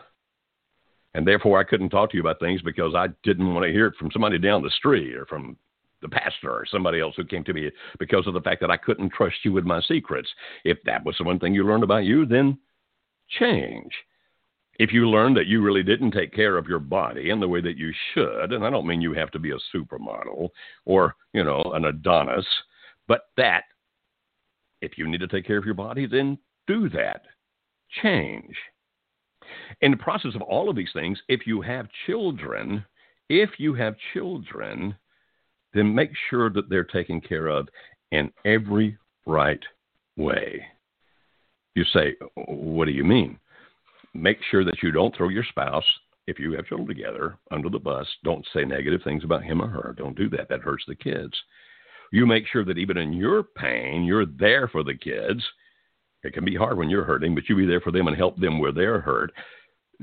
[1.13, 3.87] and therefore I couldn't talk to you about things because I didn't want to hear
[3.87, 5.57] it from somebody down the street or from
[6.01, 7.69] the pastor or somebody else who came to me
[7.99, 10.29] because of the fact that I couldn't trust you with my secrets.
[10.63, 12.57] If that was the one thing you learned about you, then
[13.39, 13.91] change.
[14.79, 17.59] If you learn that you really didn't take care of your body in the way
[17.59, 20.49] that you should, and I don't mean you have to be a supermodel
[20.85, 22.45] or, you know, an Adonis,
[23.07, 23.63] but that
[24.81, 26.37] if you need to take care of your body, then
[26.69, 27.23] do that.
[28.03, 28.55] Change.
[29.81, 32.85] In the process of all of these things, if you have children,
[33.29, 34.95] if you have children,
[35.73, 37.67] then make sure that they're taken care of
[38.11, 39.63] in every right
[40.15, 40.63] way.
[41.75, 43.39] You say, What do you mean?
[44.13, 45.85] Make sure that you don't throw your spouse,
[46.27, 48.07] if you have children together, under the bus.
[48.23, 49.95] Don't say negative things about him or her.
[49.97, 50.49] Don't do that.
[50.49, 51.33] That hurts the kids.
[52.11, 55.43] You make sure that even in your pain, you're there for the kids.
[56.23, 58.37] It can be hard when you're hurting, but you be there for them and help
[58.37, 59.31] them where they're hurt.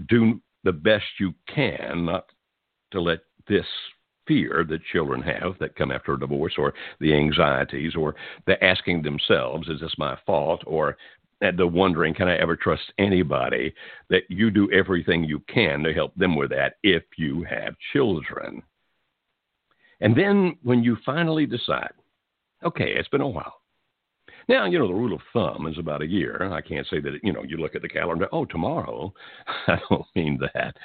[0.08, 2.26] Do the best you can not
[2.92, 3.66] to let this
[4.26, 8.14] fear that children have that come after a divorce or the anxieties or
[8.46, 10.62] the asking themselves, is this my fault?
[10.66, 10.96] Or
[11.42, 13.72] uh, the wondering, can I ever trust anybody?
[14.10, 18.62] That you do everything you can to help them with that if you have children.
[20.00, 21.92] And then when you finally decide,
[22.64, 23.54] okay, it's been a while.
[24.48, 26.52] Now, you know, the rule of thumb is about a year.
[26.52, 29.12] I can't say that, you know, you look at the calendar, oh, tomorrow.
[29.66, 30.76] I don't mean that.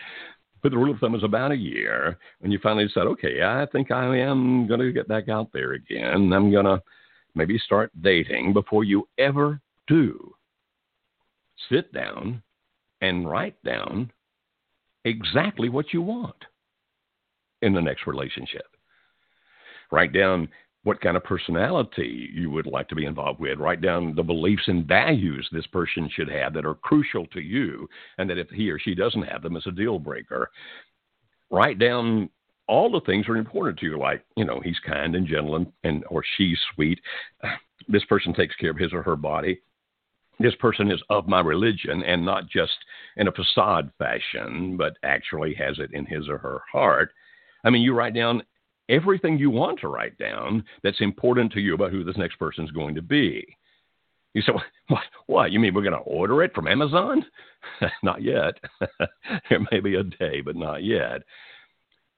[0.63, 2.17] But the rule of thumb is about a year.
[2.39, 5.74] When you finally decide, okay, I think I am going to get back out there
[5.74, 6.34] again.
[6.34, 6.82] I'm going to
[7.36, 10.34] maybe start dating before you ever do.
[11.69, 12.41] Sit down
[13.02, 14.12] and write down
[15.06, 16.36] exactly what you want
[17.62, 18.65] in the next relationship.
[19.91, 20.47] Write down
[20.84, 23.60] what kind of personality you would like to be involved with.
[23.60, 27.88] Write down the beliefs and values this person should have that are crucial to you,
[28.17, 30.50] and that if he or she doesn't have them, it's a deal breaker.
[31.52, 32.30] Write down
[32.67, 35.56] all the things that are important to you, like you know he's kind and gentle
[35.56, 37.00] and, and or she's sweet.
[37.88, 39.62] This person takes care of his or her body.
[40.39, 42.74] This person is of my religion and not just
[43.17, 47.12] in a facade fashion, but actually has it in his or her heart.
[47.63, 48.41] I mean, you write down
[48.91, 52.65] everything you want to write down that's important to you about who this next person
[52.65, 53.43] is going to be.
[54.34, 54.54] You say,
[54.88, 55.04] what?
[55.25, 55.51] What?
[55.51, 57.25] You mean we're going to order it from Amazon?
[58.04, 58.56] not yet.
[59.49, 61.21] it may be a day, but not yet.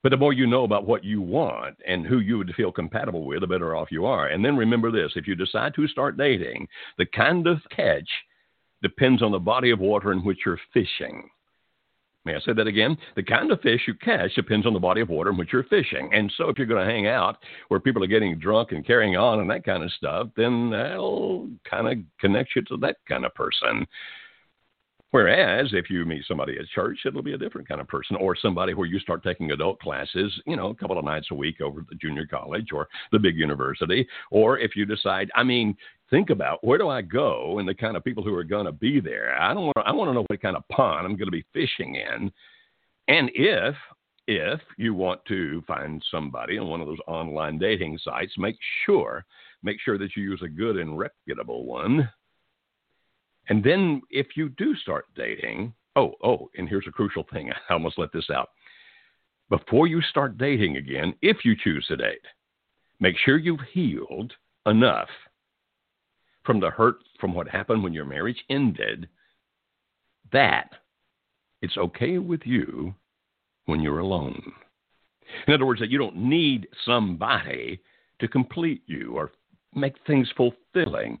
[0.02, 3.24] But the more you know about what you want and who you would feel compatible
[3.24, 4.28] with, the better off you are.
[4.28, 8.08] And then remember this if you decide to start dating, the kind of catch
[8.82, 11.30] depends on the body of water in which you're fishing.
[12.24, 12.96] May I say that again?
[13.16, 15.64] The kind of fish you catch depends on the body of water in which you're
[15.64, 16.08] fishing.
[16.14, 17.36] And so if you're going to hang out
[17.68, 21.50] where people are getting drunk and carrying on and that kind of stuff, then that'll
[21.68, 23.86] kind of connect you to that kind of person.
[25.14, 28.34] Whereas if you meet somebody at church, it'll be a different kind of person, or
[28.34, 31.60] somebody where you start taking adult classes, you know, a couple of nights a week
[31.60, 34.08] over at the junior college or the big university.
[34.32, 35.76] Or if you decide, I mean,
[36.10, 38.72] think about where do I go and the kind of people who are going to
[38.72, 39.40] be there.
[39.40, 39.76] I don't want.
[39.84, 42.32] I want to know what kind of pond I'm going to be fishing in,
[43.08, 43.74] and if
[44.26, 49.24] if you want to find somebody on one of those online dating sites, make sure
[49.62, 52.08] make sure that you use a good and reputable one
[53.48, 57.50] and then if you do start dating, oh, oh, and here's a crucial thing.
[57.68, 58.50] I almost let this out.
[59.50, 62.24] Before you start dating again, if you choose to date,
[63.00, 64.32] make sure you've healed
[64.66, 65.08] enough
[66.44, 69.08] from the hurt from what happened when your marriage ended
[70.32, 70.70] that
[71.62, 72.94] it's okay with you
[73.66, 74.40] when you're alone.
[75.46, 77.80] In other words, that you don't need somebody
[78.20, 79.32] to complete you or
[79.74, 81.18] make things fulfilling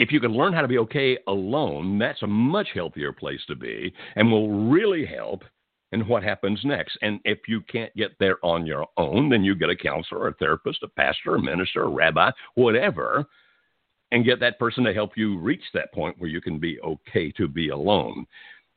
[0.00, 3.54] if you can learn how to be okay alone, that's a much healthier place to
[3.54, 5.44] be and will really help
[5.92, 6.98] in what happens next.
[7.02, 10.34] And if you can't get there on your own, then you get a counselor, a
[10.34, 13.26] therapist, a pastor, a minister, a rabbi, whatever,
[14.12, 17.32] and get that person to help you reach that point where you can be okay
[17.32, 18.26] to be alone.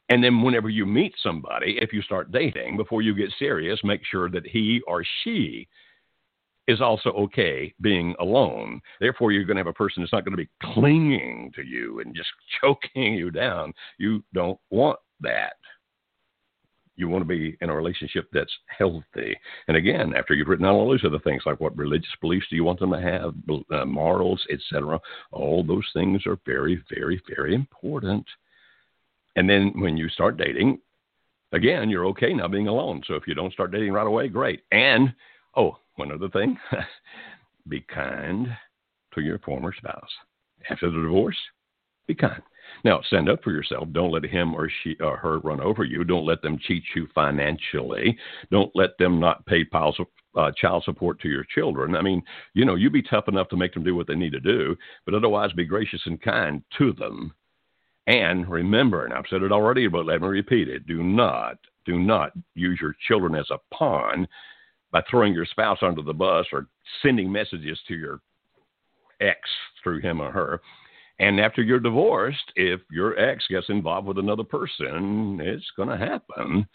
[0.10, 4.02] And then whenever you meet somebody, if you start dating, before you get serious, make
[4.06, 5.68] sure that he or she
[6.68, 8.82] is also okay being alone.
[9.00, 12.00] Therefore, you're going to have a person that's not going to be clinging to you
[12.00, 12.30] and just
[12.62, 13.74] choking you down.
[13.98, 15.54] You don't want that.
[16.98, 19.38] You want to be in a relationship that's healthy.
[19.68, 22.56] And again, after you've written out all those other things, like what religious beliefs do
[22.56, 23.34] you want them to have,
[23.72, 25.00] uh, morals, etc.,
[25.32, 28.26] all those things are very, very, very important.
[29.36, 30.80] And then when you start dating,
[31.52, 33.04] again, you're okay now being alone.
[33.08, 34.64] So if you don't start dating right away, great.
[34.72, 35.14] And,
[35.56, 36.58] oh, one other thing
[37.70, 38.48] be kind
[39.14, 40.10] to your former spouse.
[40.70, 41.38] After the divorce,
[42.08, 42.42] be kind.
[42.84, 43.88] Now, stand up for yourself.
[43.92, 46.04] Don't let him or she or her run over you.
[46.04, 48.18] Don't let them cheat you financially.
[48.52, 51.96] Don't let them not pay piles of uh, child support to your children.
[51.96, 52.22] I mean,
[52.54, 54.76] you know, you be tough enough to make them do what they need to do,
[55.06, 57.34] but otherwise be gracious and kind to them.
[58.06, 62.00] And remember, and I've said it already, but let me repeat it: do not, do
[62.00, 64.28] not use your children as a pawn
[64.92, 66.68] by throwing your spouse under the bus or
[67.02, 68.22] sending messages to your
[69.20, 69.40] ex
[69.84, 70.62] through him or her
[71.20, 75.98] and after you're divorced, if your ex gets involved with another person, it's going to
[75.98, 76.68] happen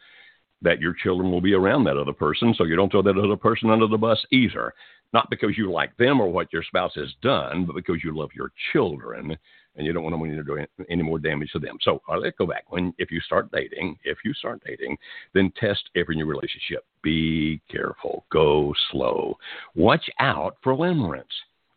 [0.63, 2.55] that your children will be around that other person.
[2.57, 4.73] So you don't throw that other person under the bus either.
[5.13, 8.31] Not because you like them or what your spouse has done, but because you love
[8.35, 9.37] your children
[9.77, 11.79] and you don't want them to do any more damage to them.
[11.83, 12.65] So uh, let's go back.
[12.71, 14.97] When if you start dating, if you start dating,
[15.35, 16.85] then test every new relationship.
[17.03, 18.25] Be careful.
[18.31, 19.37] Go slow.
[19.75, 21.25] Watch out for limerence.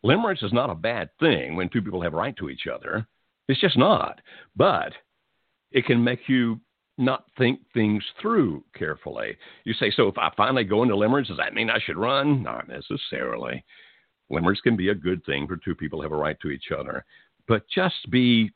[0.04, 3.06] Limerence is not a bad thing when two people have a right to each other.
[3.48, 4.20] It's just not.
[4.54, 4.92] But
[5.72, 6.60] it can make you
[6.98, 9.36] not think things through carefully.
[9.64, 12.42] You say, so if I finally go into limerence, does that mean I should run?
[12.42, 13.64] Not necessarily.
[14.30, 17.04] Limerence can be a good thing for two people have a right to each other,
[17.46, 18.50] but just be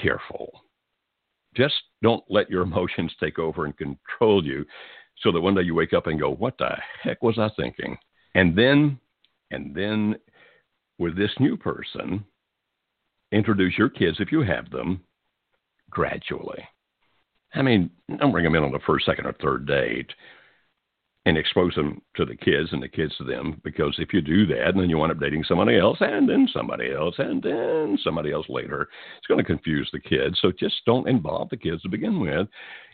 [0.00, 0.64] careful.
[1.56, 4.64] Just don't let your emotions take over and control you
[5.22, 6.70] so that one day you wake up and go, what the
[7.02, 7.96] heck was I thinking?
[8.34, 8.98] And then,
[9.50, 10.16] and then
[11.02, 12.24] with this new person,
[13.32, 15.02] introduce your kids, if you have them,
[15.90, 16.62] gradually.
[17.54, 20.10] I mean, don't bring them in on the first, second, or third date
[21.24, 24.44] and expose them to the kids and the kids to them because if you do
[24.46, 27.96] that, and then you wind up dating somebody else and then somebody else and then
[28.02, 28.88] somebody else later.
[29.18, 30.38] It's going to confuse the kids.
[30.40, 32.48] So just don't involve the kids to begin with.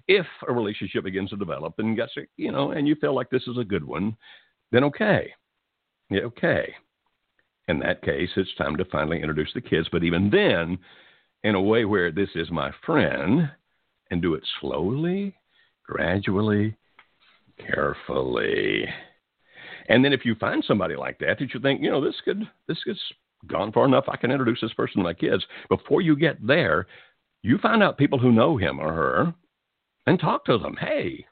[0.08, 3.46] If a relationship begins to develop and gets, you know, and you feel like this
[3.46, 4.16] is a good one,
[4.72, 5.32] then okay.
[6.10, 6.74] Yeah, okay
[7.68, 9.88] in that case, it's time to finally introduce the kids.
[9.90, 10.78] But even then,
[11.44, 13.50] in a way where this is my friend,
[14.10, 15.34] and do it slowly,
[15.84, 16.76] gradually,
[17.58, 18.86] carefully.
[19.88, 22.48] And then if you find somebody like that that you think, you know, this could
[22.66, 22.98] this has
[23.46, 25.44] gone far enough, I can introduce this person to my kids.
[25.68, 26.86] Before you get there,
[27.42, 29.34] you find out people who know him or her
[30.06, 30.76] and talk to them.
[30.78, 31.26] Hey,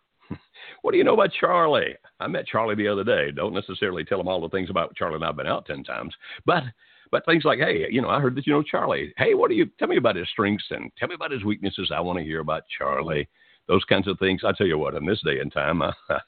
[0.86, 1.96] what do you know about Charlie?
[2.20, 3.32] I met Charlie the other day.
[3.32, 6.14] Don't necessarily tell him all the things about Charlie and I've been out 10 times,
[6.46, 6.62] but
[7.10, 9.12] but things like, hey, you know, I heard that you know Charlie.
[9.16, 11.90] Hey, what do you tell me about his strengths and tell me about his weaknesses?
[11.92, 13.28] I want to hear about Charlie.
[13.66, 14.42] Those kinds of things.
[14.44, 15.92] I tell you what, in this day and time, I,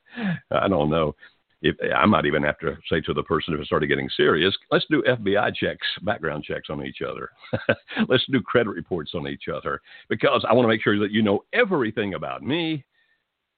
[0.51, 1.15] I don't know.
[1.63, 4.57] If I might even have to say to the person if it started getting serious,
[4.73, 7.31] let's do FBI checks, background checks on each other.
[8.09, 11.23] let's do credit reports on each other because I want to make sure that you
[11.23, 12.85] know everything about me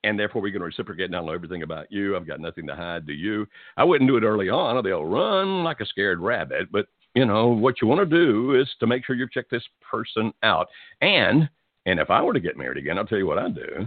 [0.05, 2.17] and therefore we're going to reciprocate now I know everything about you.
[2.17, 3.47] I've got nothing to hide to you.
[3.77, 6.71] I wouldn't do it early on, they'll run like a scared rabbit.
[6.73, 9.65] But you know what you want to do is to make sure you check this
[9.91, 10.69] person out.
[11.01, 11.49] And
[11.87, 13.87] and if I were to get married again, I'll tell you what I'd do.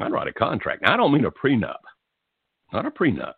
[0.00, 0.82] I'd write a contract.
[0.82, 1.80] Now, I don't mean a prenup,
[2.72, 3.34] not a prenup.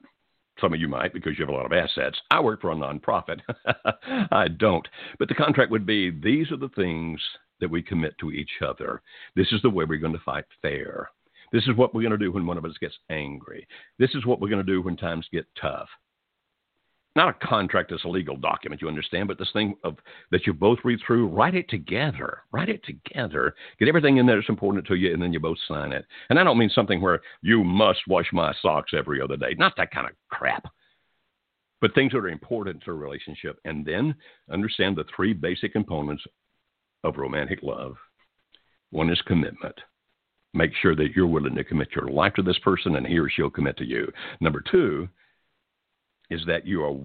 [0.60, 2.18] Some of you might because you have a lot of assets.
[2.30, 3.40] I work for a nonprofit.
[4.32, 4.86] I don't.
[5.18, 7.20] But the contract would be these are the things
[7.60, 9.00] that we commit to each other.
[9.36, 11.10] This is the way we're going to fight fair.
[11.52, 13.66] This is what we're going to do when one of us gets angry.
[13.98, 15.88] This is what we're going to do when times get tough.
[17.16, 19.96] Not a contract it's a legal document, you understand, but this thing of
[20.30, 22.42] that you both read through, write it together.
[22.52, 23.54] Write it together.
[23.78, 26.04] Get everything in there that's important to you, and then you both sign it.
[26.30, 29.54] And I don't mean something where you must wash my socks every other day.
[29.58, 30.66] Not that kind of crap.
[31.80, 33.58] But things that are important to a relationship.
[33.64, 34.14] And then
[34.52, 36.22] understand the three basic components
[37.02, 37.96] of romantic love.
[38.90, 39.74] One is commitment
[40.54, 43.28] make sure that you're willing to commit your life to this person and he or
[43.28, 44.10] she'll commit to you.
[44.40, 45.08] Number two
[46.30, 46.96] is that you are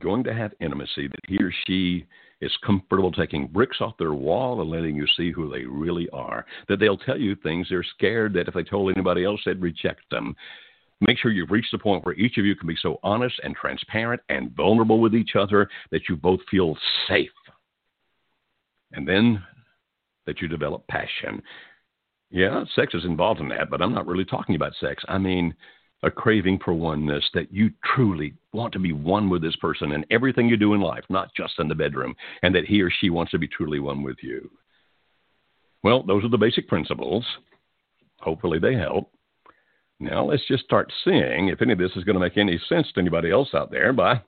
[0.00, 2.06] going to have intimacy, that he or she
[2.40, 6.44] is comfortable taking bricks off their wall and letting you see who they really are.
[6.68, 10.02] That they'll tell you things they're scared that if they told anybody else, they'd reject
[10.10, 10.34] them.
[11.00, 13.54] Make sure you've reached the point where each of you can be so honest and
[13.54, 16.76] transparent and vulnerable with each other that you both feel
[17.08, 17.30] safe.
[18.92, 19.42] And then
[20.26, 21.42] that you develop passion.
[22.34, 25.04] Yeah, sex is involved in that, but I'm not really talking about sex.
[25.06, 25.54] I mean,
[26.02, 30.04] a craving for oneness that you truly want to be one with this person in
[30.10, 32.12] everything you do in life, not just in the bedroom,
[32.42, 34.50] and that he or she wants to be truly one with you.
[35.84, 37.24] Well, those are the basic principles.
[38.18, 39.12] Hopefully, they help.
[40.00, 42.88] Now let's just start seeing if any of this is going to make any sense
[42.94, 44.20] to anybody else out there by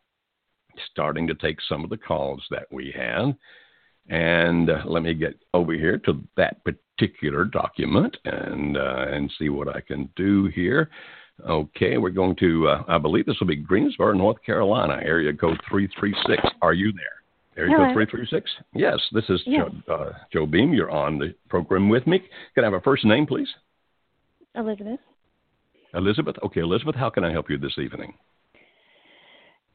[0.92, 3.34] starting to take some of the calls that we have.
[4.08, 6.62] And uh, let me get over here to that
[6.96, 10.90] particular document and uh, and see what I can do here.
[11.46, 15.60] Okay, we're going to, uh, I believe this will be Greensboro, North Carolina, area code
[15.68, 16.42] 336.
[16.62, 17.62] Are you there?
[17.62, 17.88] Area Hello.
[17.88, 18.50] code 336?
[18.74, 19.66] Yes, this is Yes.
[19.86, 20.72] Joe, uh, Joe Beam.
[20.72, 22.20] You're on the program with me.
[22.54, 23.48] Can I have a first name, please?
[24.54, 24.98] Elizabeth.
[25.92, 26.36] Elizabeth?
[26.42, 28.14] Okay, Elizabeth, how can I help you this evening?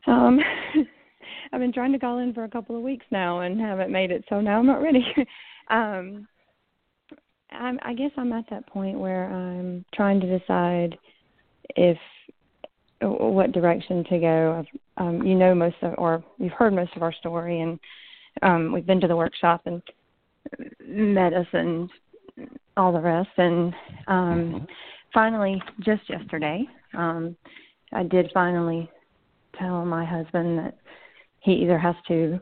[0.08, 0.40] Um,
[1.54, 4.10] I've been trying to call in for a couple of weeks now and haven't made
[4.10, 5.06] it, so now I'm not ready.
[5.70, 6.28] um,
[7.52, 10.98] I'm, I guess I'm at that point where I'm trying to decide
[11.76, 11.98] if
[13.02, 14.60] what direction to go.
[14.60, 17.80] I've, um, you know most of, or you've heard most of our story, and
[18.42, 19.82] um, we've been to the workshop and
[20.86, 21.90] met us and
[22.78, 23.30] all the rest.
[23.38, 23.74] And
[24.08, 24.68] um,
[25.14, 27.36] finally, just yesterday, um,
[27.94, 28.90] I did finally
[29.58, 30.78] tell my husband that
[31.40, 32.40] he either has to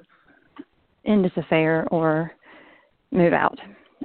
[1.05, 2.32] end this affair or
[3.12, 3.57] move out,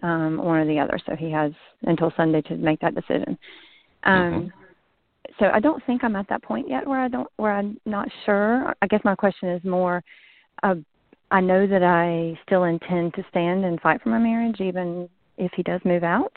[0.03, 0.99] um, one or the other.
[1.07, 3.38] So he has until Sunday to make that decision.
[4.05, 4.53] Um,
[5.38, 8.09] So I don't think I'm at that point yet where I don't where I'm not
[8.24, 8.74] sure.
[8.82, 10.03] I guess my question is more.
[10.62, 10.76] Uh,
[11.30, 15.51] I know that I still intend to stand and fight for my marriage, even if
[15.57, 16.36] he does move out.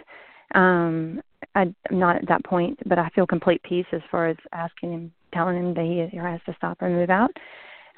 [0.55, 1.21] Um,
[1.53, 4.93] I, I'm not at that point, but I feel complete peace as far as asking
[4.93, 7.31] him, telling him that he has to stop or move out.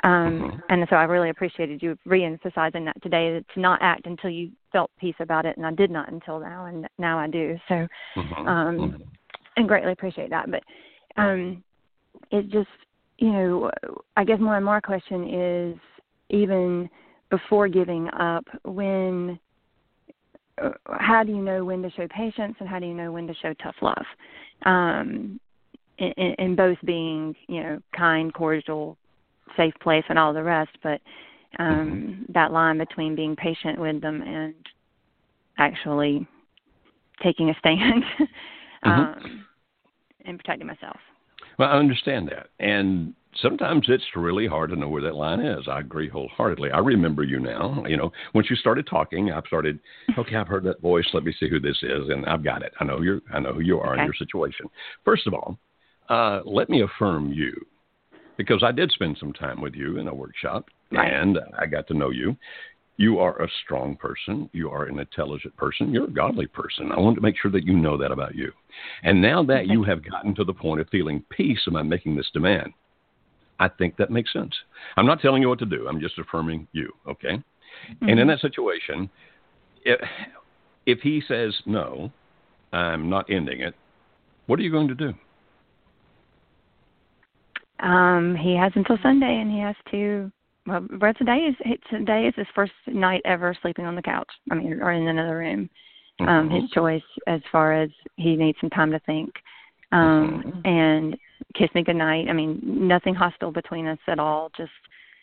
[0.04, 0.64] Um, Mhm.
[0.70, 4.92] And so I really appreciated you re-emphasizing that today, to not act until you felt
[4.98, 7.60] peace about it, and I did not until now, and now I do.
[7.68, 8.48] So, Mhm.
[8.48, 9.08] Um, Mhm.
[9.58, 10.50] and greatly appreciate that.
[10.50, 10.64] But
[11.18, 11.64] um,
[12.32, 12.70] it just,
[13.18, 13.72] you know,
[14.16, 15.80] I guess more and more question is
[16.30, 16.90] even
[17.30, 19.40] before giving up, when,
[20.62, 23.28] uh, how do you know when to show patience and how do you know when
[23.28, 24.06] to show tough love?
[24.64, 25.40] Um,
[25.98, 28.98] in in both being, you know, kind, cordial,
[29.58, 31.02] safe place, and all the rest, but
[31.58, 34.54] um, that line between being patient with them and
[35.58, 36.28] actually
[37.24, 38.04] taking a stand
[38.84, 39.46] um,
[40.26, 40.98] and protecting myself.
[41.58, 42.48] Well, I understand that.
[42.60, 45.68] And sometimes it's really hard to know where that line is.
[45.68, 46.72] I agree wholeheartedly.
[46.72, 47.84] I remember you now.
[47.88, 49.80] You know, once you started talking, I've started,
[50.18, 51.06] okay, I've heard that voice.
[51.14, 52.10] Let me see who this is.
[52.10, 52.74] And I've got it.
[52.80, 54.02] I know you're, I know who you are Okay.
[54.02, 54.68] in your situation.
[55.04, 55.60] First of all,
[56.10, 57.54] uh, let me affirm you
[58.40, 61.14] because I did spend some time with you in a workshop Right.
[61.14, 62.38] and I got to know you.
[62.96, 64.50] You are a strong person.
[64.54, 65.94] You are an intelligent person.
[65.94, 66.90] You're a godly person.
[66.94, 68.54] I want to make sure that you know that about you.
[69.04, 72.30] And now that you have gotten to the point of feeling peace about making this
[72.34, 72.72] demand,
[73.60, 74.56] I think that makes sense.
[74.96, 75.88] I'm not telling you what to do.
[75.90, 77.44] I'm just affirming you, okay?
[78.02, 78.28] And in Mhm.
[78.28, 79.10] that situation,
[79.84, 80.00] if,
[80.86, 82.10] if he says no,
[82.72, 83.76] I'm not ending it,
[84.46, 85.14] what are you going to do?
[87.82, 90.32] Um, he has until Sunday, and he has to.
[90.66, 91.56] Well, but today is
[91.90, 94.30] today is his first night ever sleeping on the couch.
[94.52, 95.70] I mean, or in another room.
[96.22, 96.62] Um, Mhm.
[96.62, 99.34] his choice as far as he needs some time to think.
[99.94, 100.68] Um, Mhm.
[100.68, 101.18] and
[101.56, 102.30] kiss me goodnight.
[102.30, 104.50] I mean, nothing hostile between us at all.
[104.50, 104.74] Just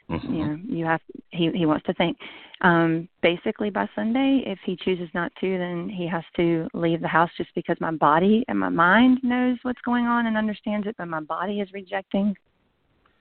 [0.09, 0.33] Mhm.
[0.33, 2.19] you know, you have he he wants to think.
[2.63, 7.09] Um, basically, by Sunday, if he chooses not to, then he has to leave the
[7.09, 10.97] house just because my body and my mind knows what's going on and understands it,
[10.97, 12.35] but my body is rejecting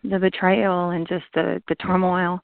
[0.10, 2.40] the betrayal and just the the turmoil.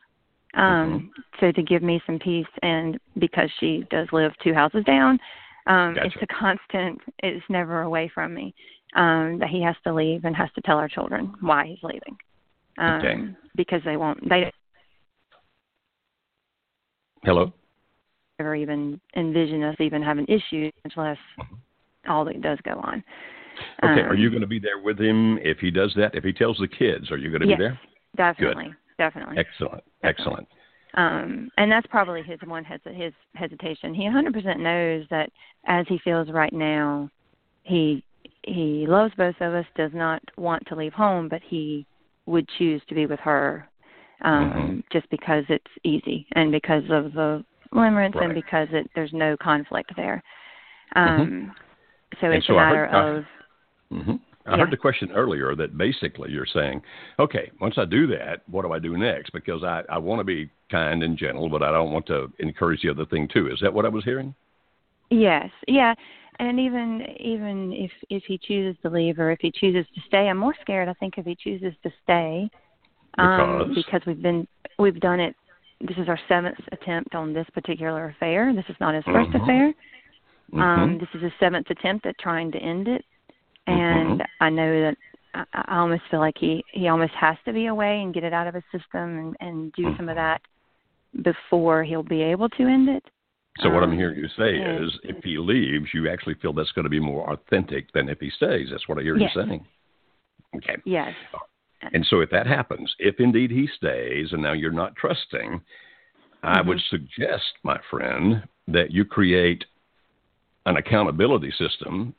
[0.54, 5.18] Um, so to give me some peace, and because she does live two houses down,
[5.68, 6.08] um, Gotcha.
[6.08, 7.00] it's a constant.
[7.20, 8.54] It's never away from me.
[8.94, 12.18] Um, that he has to leave and has to tell our children why he's leaving.
[12.78, 13.16] Um, Okay.
[13.56, 14.28] Because they won't.
[14.28, 14.52] They
[17.24, 17.54] Hello?
[18.40, 21.18] never even envision us even having issues unless
[22.10, 23.04] all that does go on.
[23.84, 26.14] Okay, Um, are you going to be there with him if he does that?
[26.16, 27.80] If he tells the kids, are you going to yes, be there?
[28.16, 29.38] Definitely, definitely.
[29.38, 30.48] Excellent, excellent.
[30.96, 33.94] Um, and that's probably his one hes- his hesitation.
[33.94, 35.30] He 100% knows that
[35.66, 37.10] as he feels right now,
[37.64, 38.04] he
[38.44, 41.86] he loves both of us, does not want to leave home, but he
[42.26, 43.68] would choose to be with her
[44.22, 44.84] um, Mhm.
[44.92, 47.44] just because it's easy and because of the
[47.74, 48.26] limerence Right.
[48.26, 50.22] and because it, there's no conflict there.
[50.96, 51.54] Um,
[52.20, 53.26] So And it's so a matter heard- of
[53.92, 54.14] hmm
[54.48, 54.58] I Yeah.
[54.58, 56.82] heard the question earlier that basically you're saying,
[57.20, 59.32] okay, once I do that, what do I do next?
[59.34, 62.82] Because I, I want to be kind and gentle, but I don't want to encourage
[62.82, 63.52] the other thing too.
[63.52, 64.34] Is that what I was hearing?
[65.12, 65.94] Yes, yeah,
[66.40, 70.28] and even even if if he chooses to leave or if he chooses to stay,
[70.30, 70.90] I'm more scared.
[70.90, 72.50] I think if he chooses to stay,
[73.18, 73.76] um, Because?
[73.76, 74.48] because we've been
[74.80, 75.36] we've done it.
[75.82, 78.54] This is our seventh attempt on this particular affair.
[78.56, 79.44] This is not his 1st Mhm.
[79.44, 79.74] affair.
[80.54, 80.62] Mhm.
[80.62, 83.04] Um, this is his seventh attempt at trying to end it.
[83.68, 84.22] And Mm-hmm.
[84.40, 84.98] I know that
[85.34, 88.34] I, I almost feel like he he almost has to be away and get it
[88.34, 90.42] out of his system and and do some of that
[91.24, 93.04] before he'll be able to end it.
[93.60, 96.72] So what I'm Um, hearing you say is, if he leaves, you actually feel that's
[96.72, 98.70] going to be more authentic than if he stays.
[98.72, 99.36] That's what I hear Yes.
[99.36, 99.66] you saying.
[100.56, 100.78] Okay.
[100.86, 101.14] Yes.
[101.94, 105.62] And so if that happens, if indeed he stays, and now you're not trusting,
[106.44, 106.68] I Mhm.
[106.68, 109.66] would suggest, my friend, that you create
[110.66, 112.16] an accountability system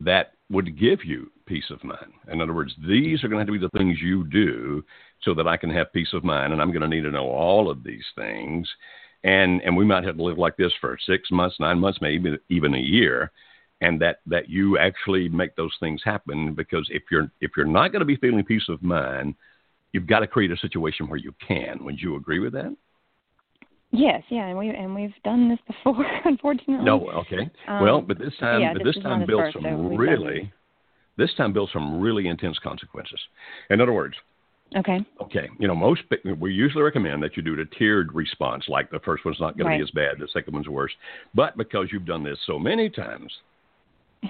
[0.00, 2.12] that would give you peace of mind.
[2.30, 4.84] In other words, these are going to have to be the things you do
[5.22, 7.28] so that I can have peace of mind, and I'm going to need to know
[7.28, 8.68] all of these things.
[9.24, 12.36] And and we might have to live like this for six months, nine months, maybe
[12.50, 13.32] even a year,
[13.80, 16.54] and that that you actually make those things happen.
[16.54, 19.34] Because if you're if you're not going to be feeling peace of mind,
[19.92, 21.82] you've got to create a situation where you can.
[21.84, 22.76] Would you agree with that?
[23.96, 26.84] Yes, yeah, and we and we've done this before, unfortunately.
[26.84, 27.48] No, okay.
[27.68, 30.52] Um, well, but this time, yeah, but this this time first, some so really,
[31.16, 33.20] this time builds some really intense consequences.
[33.70, 34.16] In other words,
[34.76, 34.98] Okay.
[35.20, 36.02] okay, you know, most
[36.40, 39.68] we usually recommend that you do the tiered response, like the first one's not going
[39.68, 39.78] Right.
[39.78, 40.92] to be as bad, the second one's worse.
[41.32, 43.32] But because you've done this so many times,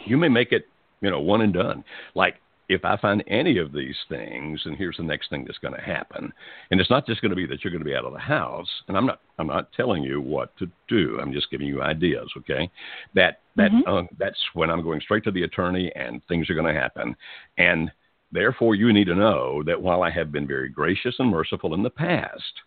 [0.04, 0.68] you may make it,
[1.00, 1.82] you know, one and done.
[2.14, 2.36] Like
[2.68, 5.80] if I find any of these things, and here's the next thing that's going to
[5.80, 6.32] happen,
[6.70, 8.18] and it's not just going to be that you're going to be out of the
[8.18, 8.68] house.
[8.88, 11.18] And I'm not, I'm not telling you what to do.
[11.20, 12.30] I'm just giving you ideas.
[12.38, 12.70] Okay,
[13.14, 13.82] that that Mhm.
[13.86, 17.16] uh, that's when I'm going straight to the attorney, and things are going to happen,
[17.58, 17.90] and
[18.32, 21.82] therefore you need to know that while I have been very gracious and merciful in
[21.82, 22.62] the past,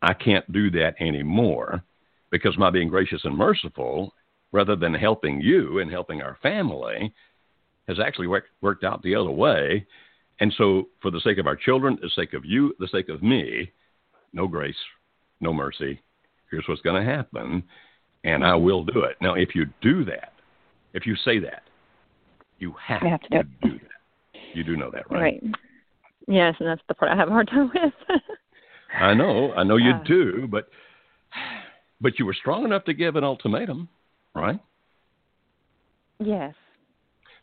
[0.00, 1.82] I can't do that anymore
[2.30, 4.14] because my being gracious and merciful,
[4.52, 7.12] rather than helping you and helping our family,
[7.88, 9.84] has actually worked, worked out the other way.
[10.40, 13.22] And so, for the sake of our children, the sake of you, the sake of
[13.22, 13.72] me,
[14.32, 14.76] no grace,
[15.40, 16.00] no mercy.
[16.50, 17.64] Here's what's going to happen,
[18.22, 19.16] and I will do it.
[19.20, 20.32] Now, if you do that,
[20.94, 21.62] if you say that,
[22.60, 24.40] you have, You have to do do that.
[24.54, 25.20] You do know that, right?
[25.20, 25.42] Right.
[26.28, 27.92] Yes, and that's the part I have a hard time with.
[29.00, 30.68] I know, I know you Uh, do, but
[32.00, 33.88] but you were strong enough to give an ultimatum,
[34.34, 34.60] right?
[36.20, 36.54] yes.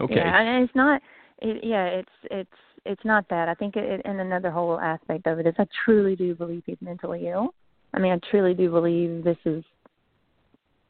[0.01, 0.15] Okay.
[0.15, 1.01] Yeah, and it's not.
[1.41, 2.49] It, yeah, it's it's
[2.85, 3.49] it's not that.
[3.49, 6.77] I think it, and another whole aspect of it is I truly do believe he's
[6.81, 7.53] mentally ill.
[7.93, 9.63] I mean, I truly do believe this is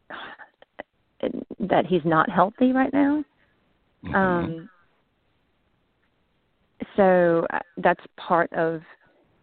[1.60, 3.24] that he's not healthy right now.
[4.04, 4.16] Mhm.
[4.16, 4.70] Um,
[6.96, 8.82] so uh, that's part of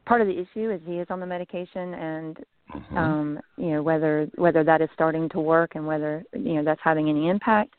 [0.04, 2.96] part of the issue is he is on the medication and Mhm.
[2.96, 6.80] um, you know whether whether that is starting to work and whether you know that's
[6.82, 7.74] having any impact.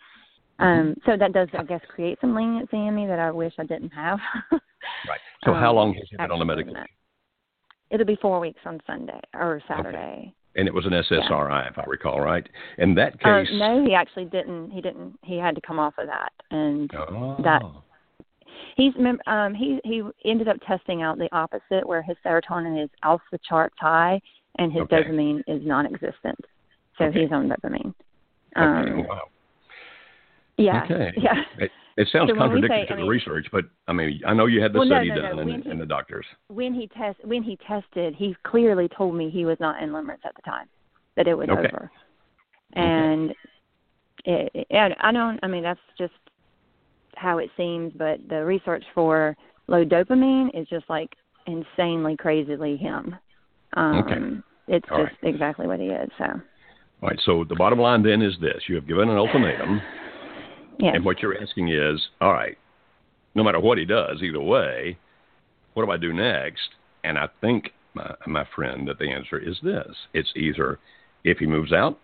[0.60, 3.66] Um, so that does, I guess, create some leniency in me that I wish I
[3.66, 4.20] didn't have.
[4.52, 5.20] right.
[5.44, 6.76] So how um, long has he been on the medical?
[7.90, 10.34] It'll be four weeks on Sunday or Saturday.
[10.56, 12.48] And it was an SSRI, if I recall, right?
[12.78, 14.70] In that case, Uh, no, he actually didn't.
[14.70, 15.18] He didn't.
[15.24, 17.36] He had to come off of that, and Oh.
[17.40, 17.64] that-
[18.76, 22.90] he's mem- um he he ended up testing out the opposite where his serotonin is
[23.04, 24.20] off the charts high
[24.60, 25.04] and his Okay.
[25.04, 26.40] dopamine is non-existent
[26.98, 27.22] so Okay.
[27.22, 27.94] he's on dopamine
[28.56, 29.28] Okay, um wow.
[30.58, 31.14] Yeah Okay.
[31.18, 34.34] yeah It, it sounds So contradictory to I the mean- research, but I mean, I
[34.34, 36.26] know you had the Well, study no, no, done when and, he- and the doctors.
[36.48, 40.26] when he test when he tested he clearly told me he was not in limerence
[40.26, 40.68] at the time
[41.16, 41.68] that it was Okay.
[41.68, 41.92] over
[42.74, 43.32] and
[44.26, 46.14] it, it, and i don't i mean that's just
[47.16, 49.36] how it seems but the research for
[49.68, 51.10] low dopamine is just like
[51.46, 53.16] insanely crazily him
[53.76, 54.76] um Okay.
[54.76, 57.20] it's All just exactly what he is so All right.
[57.26, 59.82] So the bottom line then is this: you have given an ultimatum.
[60.80, 62.58] Yeah And what you're asking is, all right,
[63.36, 64.98] no matter what he does, either way,
[65.74, 66.70] what do I do next?
[67.04, 70.80] And I think, my, my friend, that the answer is this it's either
[71.24, 72.00] if he moves out,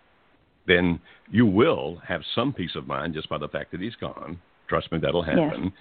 [0.66, 1.00] then
[1.30, 4.40] you will have some peace of mind just by the fact that he's gone.
[4.68, 5.72] Trust me, that'll happen.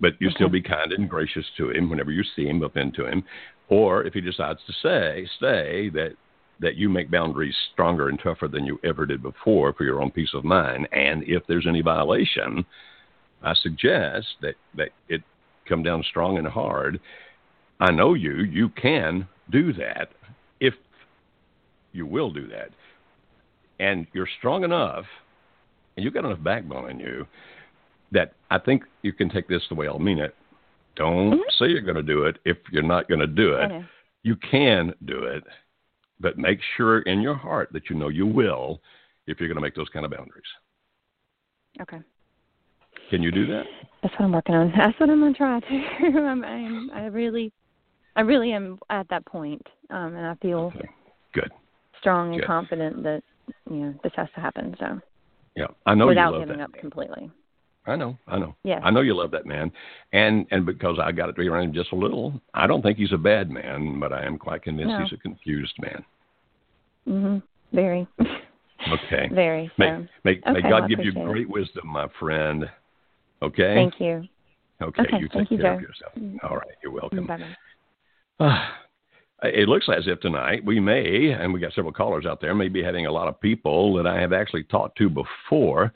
[0.00, 3.06] But you still be kind and gracious to him whenever you see him, bump into
[3.06, 3.22] him.
[3.68, 6.12] Or if he decides to stay, stay, that
[6.60, 10.10] that you make boundaries stronger and tougher than you ever did before for your own
[10.10, 10.86] peace of mind.
[10.92, 12.64] And if there's any violation,
[13.42, 15.22] I suggest that, that it
[15.66, 17.00] come down strong and hard.
[17.80, 20.10] I know you, you can do that
[20.60, 20.74] if
[21.92, 22.70] you will do that.
[23.78, 25.06] And you're strong enough
[25.96, 27.26] and you've got enough backbone in you
[28.12, 30.34] that I think you can take this the way I'll mean it.
[30.96, 31.50] Don't Mhm.
[31.58, 33.84] say you're going to do it if you're not going to do it know.
[34.22, 35.44] you can do it,
[36.20, 38.80] but make sure in your heart that you know you will
[39.26, 40.44] if you're going to make those kind of boundaries.
[41.80, 41.98] okay
[43.10, 43.64] Can you do that?
[44.02, 47.06] that's what i'm working on that's what i'm going to try to I'm, I'm i
[47.06, 47.52] really
[48.16, 50.88] i really am at that point um and i feel Okay.
[51.32, 51.50] Good.
[52.00, 53.22] strong and confident that
[53.70, 55.00] you know this has to happen so
[55.56, 56.64] Yeah, I know without you love giving that.
[56.64, 57.30] up completely
[57.90, 58.54] I know, I know.
[58.64, 58.80] Yes.
[58.84, 59.70] I know you love that man,
[60.12, 62.96] and and because I got to be around him just a little, I don't think
[62.98, 65.02] he's a bad man, but I am quite convinced No.
[65.02, 66.04] he's a confused man.
[67.08, 67.42] Mhm.
[67.72, 68.06] Very.
[68.88, 69.28] Okay.
[69.32, 69.70] Very.
[69.78, 70.06] May, So.
[70.24, 71.28] may, may Okay, God I give you appreciate it.
[71.32, 72.70] great wisdom, my friend.
[73.42, 73.74] Okay.
[73.74, 74.24] Thank you.
[74.82, 75.02] Okay.
[75.02, 76.12] Okay, You take thank you, care of yourself.
[76.42, 76.74] All right.
[76.82, 77.26] You're welcome.
[77.26, 77.56] Bye bye.
[78.40, 78.78] Ah,
[79.42, 82.68] it looks as if tonight we may, and we got several callers out there, may
[82.68, 85.92] be having a lot of people that I have actually talked to before.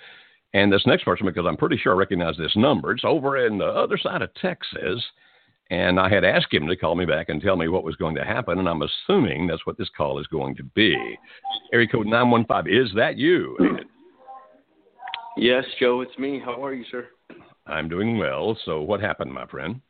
[0.54, 3.58] And this next person, because I'm pretty sure I recognize this number, it's over in
[3.58, 5.02] the other side of Texas.
[5.70, 8.14] And I had asked him to call me back and tell me what was going
[8.14, 10.94] to happen, and I'm assuming that's what this call is going to be.
[11.72, 13.56] Area code 915, is that you?
[15.36, 16.40] Yes, Joe, it's me.
[16.44, 17.08] How are you, sir?
[17.66, 18.56] I'm doing well.
[18.64, 19.80] So, what happened, my friend?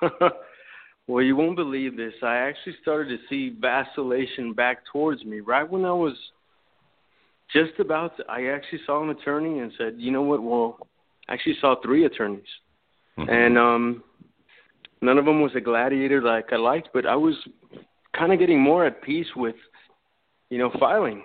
[1.06, 2.14] well, you won't believe this.
[2.22, 6.14] I actually started to see vacillation back towards me right when I was
[7.52, 10.42] just about to, I actually saw an attorney and said, "You know what?
[10.42, 10.78] Well,
[11.28, 12.48] I actually saw three attorneys.
[13.18, 13.28] Mhm.
[13.28, 14.04] And um
[15.00, 17.36] none of them was a gladiator like I liked, but I was
[18.12, 19.56] kind of getting more at peace with
[20.50, 21.24] you know, filing.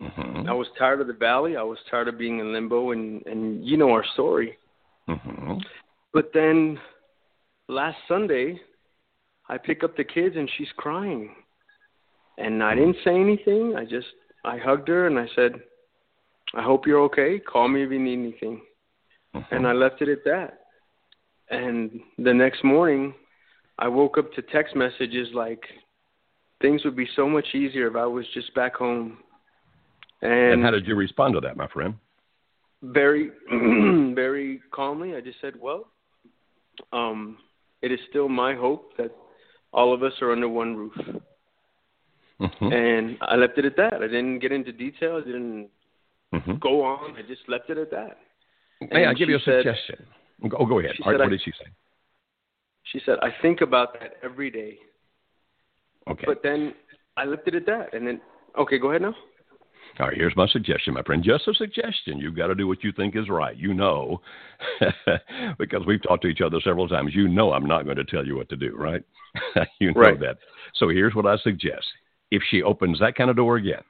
[0.00, 0.48] Mhm.
[0.48, 1.56] I was tired of the valley.
[1.56, 4.58] I was tired of being in limbo and and you know our story.
[5.08, 5.64] Mhm.
[6.12, 6.80] But then
[7.68, 8.60] last Sunday,
[9.48, 11.34] I pick up the kids and she's crying.
[12.38, 13.76] And I didn't say anything.
[13.76, 14.12] I just
[14.44, 15.62] I hugged her and I said,
[16.54, 17.38] "I hope you're okay.
[17.38, 18.60] Call me if you need anything."
[19.34, 19.46] Mhm.
[19.50, 20.60] And I left it at that.
[21.50, 23.14] And the next morning,
[23.78, 25.64] I woke up to text messages like
[26.60, 29.18] things would be so much easier if I was just back home.
[30.22, 31.94] And, and how did you respond to that, my friend?
[32.82, 33.30] very
[34.14, 35.86] very calmly i just said well
[36.92, 37.38] um
[37.82, 39.10] it is still my hope that
[39.72, 40.92] all of us are under one roof
[42.44, 42.72] Mhm.
[42.72, 45.68] and i left it at that i didn't get into detail i didn't
[46.32, 46.58] Mhm.
[46.60, 48.18] go on i just left it at that
[48.92, 50.04] May I give you a said- suggestion?
[50.58, 50.90] Oh, go ahead.
[51.00, 51.68] right, said what I- did she say?
[52.90, 54.78] she said i think about that every day
[56.08, 56.24] Okay.
[56.26, 56.74] but then
[57.16, 58.20] i left it at that and then
[58.58, 59.14] okay go ahead now
[60.00, 61.22] All right, here's my suggestion, my friend.
[61.22, 62.18] Just a suggestion.
[62.18, 63.56] You've got to do what you think is right.
[63.56, 64.20] You know,
[65.58, 67.14] because we've talked to each other several times.
[67.14, 69.04] You know, I'm not going to tell you what to do, right?
[69.78, 70.18] you know Right.
[70.18, 70.38] that.
[70.74, 71.86] So here's what I suggest:
[72.34, 73.82] if she opens that kind of door again,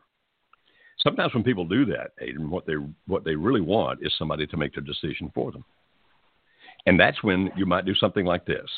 [0.99, 2.75] sometimes when people do that, Aiden, what they
[3.07, 5.65] what they really want is somebody to make their decision for them,
[6.87, 8.69] and that's when you might do something like this.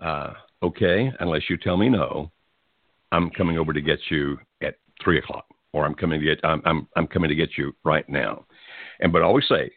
[0.00, 2.30] Uh, okay, unless you tell me no,
[3.12, 5.44] I'm coming over to get you at three o'clock,
[5.74, 8.46] or I'm coming to get I'm I'm, I'm coming to get you right now.
[9.00, 9.70] And but always say,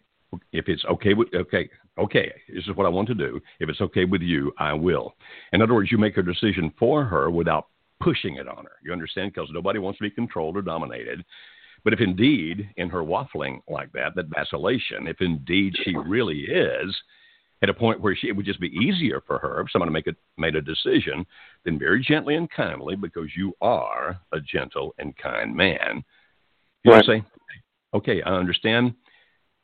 [0.53, 1.69] if it's okay with okay
[1.99, 3.41] okay, this is what I want to do.
[3.59, 5.15] If it's okay with you, I will.
[5.51, 7.67] In other words, you make a decision for her without
[7.99, 8.77] pushing it on her.
[8.83, 9.33] You understand?
[9.33, 11.23] Because nobody wants to be controlled or dominated.
[11.83, 16.95] But if indeed, in her waffling like that, that vacillation, if indeed she really is
[17.61, 20.07] at a point where she, it would just be easier for her if someone make
[20.07, 21.25] a, made a decision,
[21.65, 26.03] then very gently and kindly, because you are a gentle and kind man,
[26.83, 27.05] you Right.
[27.05, 27.23] say,
[27.93, 28.93] okay, I understand.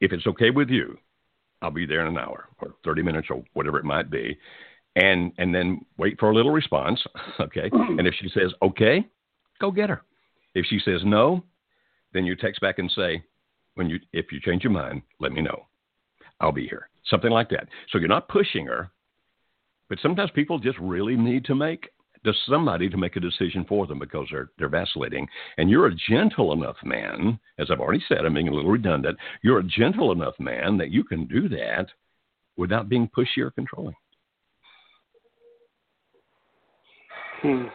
[0.02, 0.98] If it's okay with you,
[1.62, 4.38] I'll be there in an hour or 30 minutes or whatever it might be.
[4.96, 7.02] And, and then wait for a little response.
[7.40, 7.70] Okay.
[7.70, 8.00] Mm.
[8.00, 9.06] And if she says, okay,
[9.60, 10.04] go get her.
[10.54, 11.44] If she says no,
[12.14, 13.24] then you text back and say,
[13.76, 15.66] when you, if you change your mind, let me know.
[16.40, 16.90] I'll be here.
[17.10, 17.68] Something like that.
[17.92, 18.92] So you're not pushing her,
[19.90, 21.90] but sometimes people just really need to make
[22.26, 25.28] to somebody to make a decision for them because they're they're vacillating.
[25.58, 29.18] And you're a gentle enough man, as I've already said, I'm being a little redundant.
[29.42, 31.88] You're a gentle enough man that you can do that
[32.56, 33.96] without being pushy or controlling.
[37.44, 37.68] Hmm.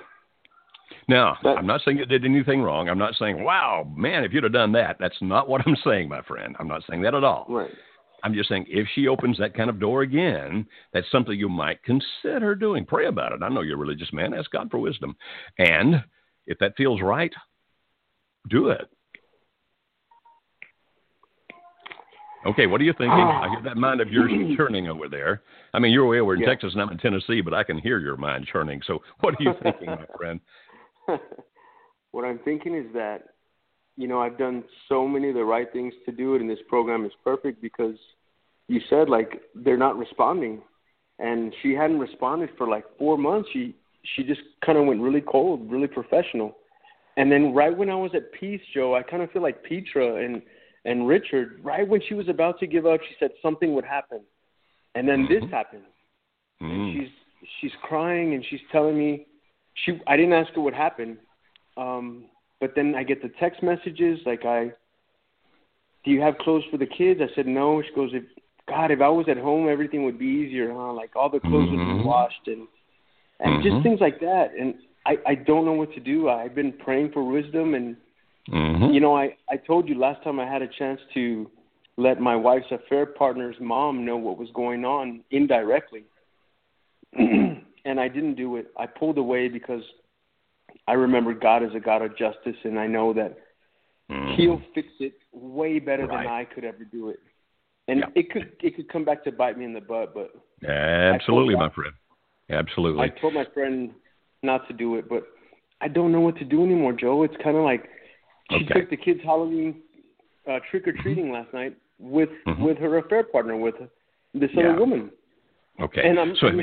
[1.07, 2.89] Now, That- I'm not saying you did anything wrong.
[2.89, 6.09] I'm not saying, wow, man, if you'd have done that, that's not what I'm saying,
[6.09, 6.57] my friend.
[6.59, 7.47] I'm not saying that at all.
[7.49, 7.71] right
[8.25, 11.81] I'm just saying if she opens that kind of door again, that's something you might
[11.85, 12.85] consider doing.
[12.85, 13.45] Pray about it.
[13.45, 14.35] I know you're a religious man.
[14.35, 15.17] Ask God for wisdom.
[15.59, 16.03] And
[16.47, 17.33] if that feels right,
[18.51, 18.89] do it.
[22.47, 23.11] Okay, what are you thinking?
[23.13, 23.43] Ah.
[23.43, 25.43] I hear that mind of yours churning over there.
[25.75, 26.49] I mean, you're way over in Yeah.
[26.49, 28.81] Texas and I'm in Tennessee, but I can hear your mind churning.
[28.87, 30.41] So what are you thinking, my friend?
[32.13, 33.25] what I'm thinking is that,
[33.97, 36.59] you know, I've done so many of the right things to do it, and this
[36.69, 37.97] program is perfect because
[38.69, 40.63] you said like they're not responding,
[41.19, 43.49] and she hadn't responded for like four months.
[43.53, 43.75] She
[44.15, 46.57] she just kind of went really cold, really professional,
[47.17, 50.25] and then right when I was at peace, Joe, I kind of feel like Petra
[50.25, 50.41] and
[50.89, 51.61] and Richard.
[51.63, 54.21] Right when she was about to give up, she said something would happen,
[54.95, 55.51] and then this Mhm.
[55.51, 55.85] happened
[56.61, 56.71] Mm.
[56.71, 57.13] and she's
[57.61, 59.27] she's crying and she's telling me
[59.75, 61.19] she I didn't ask her what happened.
[61.77, 62.25] Um
[62.61, 64.73] but then I get the text messages like I
[66.05, 67.21] do you have clothes for the kids?
[67.21, 67.83] I said, no.
[67.83, 68.25] She goes, if
[68.67, 70.93] God, if I was at home, everything would be easier, huh?
[70.93, 71.77] Like all the clothes mm-hmm.
[71.77, 72.09] would be mm-hmm.
[72.09, 72.67] washed and
[73.41, 73.69] and mm-hmm.
[73.69, 74.53] just things like that.
[74.59, 74.75] And
[75.07, 76.29] I I don't know what to do.
[76.29, 77.97] I've been praying for wisdom, and
[78.49, 78.93] mm-hmm.
[78.93, 81.51] you know, I I told you last time I had a chance to
[81.97, 86.05] let my wife's affair partner's mom know what was going on indirectly,
[87.13, 88.69] and I didn't do it.
[88.77, 89.83] I pulled away because
[90.87, 93.37] I remember God is a God of justice, and I know that
[94.11, 94.37] mm.
[94.37, 96.25] He'll fix it way better right.
[96.25, 97.21] than I could ever do it.
[97.89, 98.07] And yeah.
[98.15, 100.31] it could it could come back to bite me in the butt, but
[101.15, 101.95] absolutely, my friend,
[102.51, 103.03] absolutely.
[103.03, 103.91] I told my friend
[104.43, 105.25] not to do it, but
[105.81, 107.23] I don't know what to do anymore, Joe.
[107.23, 107.89] It's kind of like
[108.51, 108.81] she okay.
[108.81, 109.83] took the kids Halloween
[110.51, 111.35] uh, trick or treating mm-hmm.
[111.35, 112.63] last night with mm-hmm.
[112.63, 113.75] with her affair partner with
[114.35, 114.71] this yeah.
[114.71, 115.11] other woman.
[115.81, 116.09] Okay.
[116.09, 116.61] And I'm, so, I'm,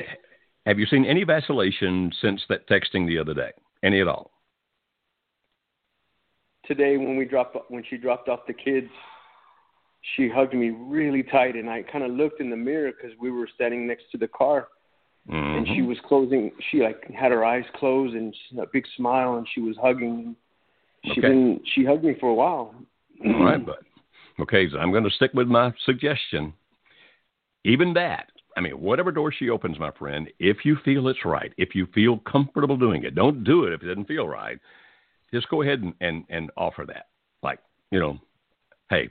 [0.66, 3.52] have you seen any vacillation since that texting the other day?
[3.84, 4.32] Any at all?
[6.66, 8.90] Today, when we dropped when she dropped off the kids,
[10.16, 13.32] she hugged me really tight, and I kind of looked in the mirror because we
[13.32, 14.70] were standing next to the car,
[15.30, 15.58] mm-hmm.
[15.58, 15.90] and she mm-hmm.
[15.90, 16.52] was closing.
[16.72, 20.36] She like had her eyes closed and a big smile, and she was hugging.
[21.06, 21.22] She okay.
[21.22, 21.62] didn't.
[21.74, 22.76] She hugged me for a while.
[23.26, 23.80] All right, but
[24.40, 26.54] Okay, so I'm going to stick with my suggestion.
[27.64, 28.28] Even that,
[28.58, 31.88] I mean, whatever door she opens, my friend, if you feel it's right, if you
[31.94, 34.60] feel comfortable doing it, don't do it if it doesn't feel right.
[35.34, 37.08] Just go ahead and, and, and offer that.
[37.44, 37.60] Like,
[37.92, 38.20] you know,
[38.90, 39.10] hey,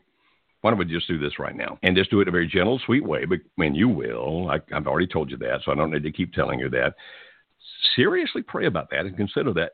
[0.60, 1.78] why don't we just do this right now?
[1.82, 3.24] And just do it in a very gentle, sweet way.
[3.24, 6.12] But when you will, I, I've already told you that, so I don't need to
[6.12, 6.94] keep telling you that.
[7.96, 9.72] Seriously pray about that and consider that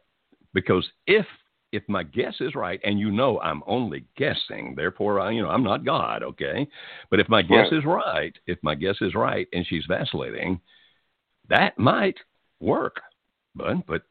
[0.54, 1.26] because if
[1.72, 5.50] if my guess is right, and you know I'm only guessing, therefore I, you know
[5.50, 6.66] I'm not God, okay?
[7.10, 7.72] But if my guess right.
[7.72, 10.60] is right, if my guess is right, and she's vacillating,
[11.48, 12.16] that might
[12.60, 13.00] work,
[13.54, 14.02] but but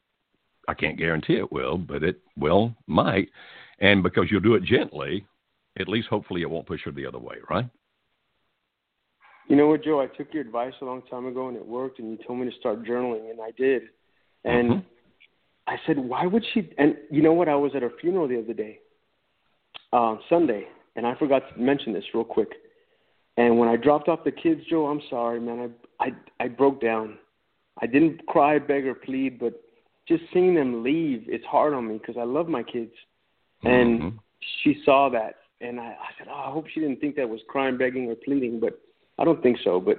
[0.68, 3.30] I can't guarantee it will, but it will might,
[3.80, 5.26] and because you'll do it gently,
[5.80, 7.70] at least hopefully it won't push her the other way, right?
[9.48, 10.00] You know what, Joe?
[10.00, 11.98] I took your advice a long time ago, and it worked.
[11.98, 13.82] And you told me to start journaling, and I did.
[14.46, 14.80] And mm-hmm
[15.70, 16.68] I said, why would she?
[16.80, 17.48] And you know what?
[17.48, 18.80] I was at her funeral the other day,
[19.94, 20.66] uh, Sunday,
[20.96, 22.50] and I forgot to mention this real quick.
[23.38, 25.72] And when I dropped off the kids, Joe, I'm sorry, man.
[26.00, 26.12] I I
[26.44, 27.20] I broke down.
[27.82, 29.62] I didn't cry, beg, or plead, but
[30.08, 32.92] just seeing them leave, it's hard on me because I love my kids.
[33.64, 34.18] And mm-hmm.
[34.64, 37.42] she saw that, and I, I said, oh, I hope she didn't think that was
[37.48, 38.82] crying, begging, or pleading, but
[39.20, 39.80] I don't think so.
[39.80, 39.98] But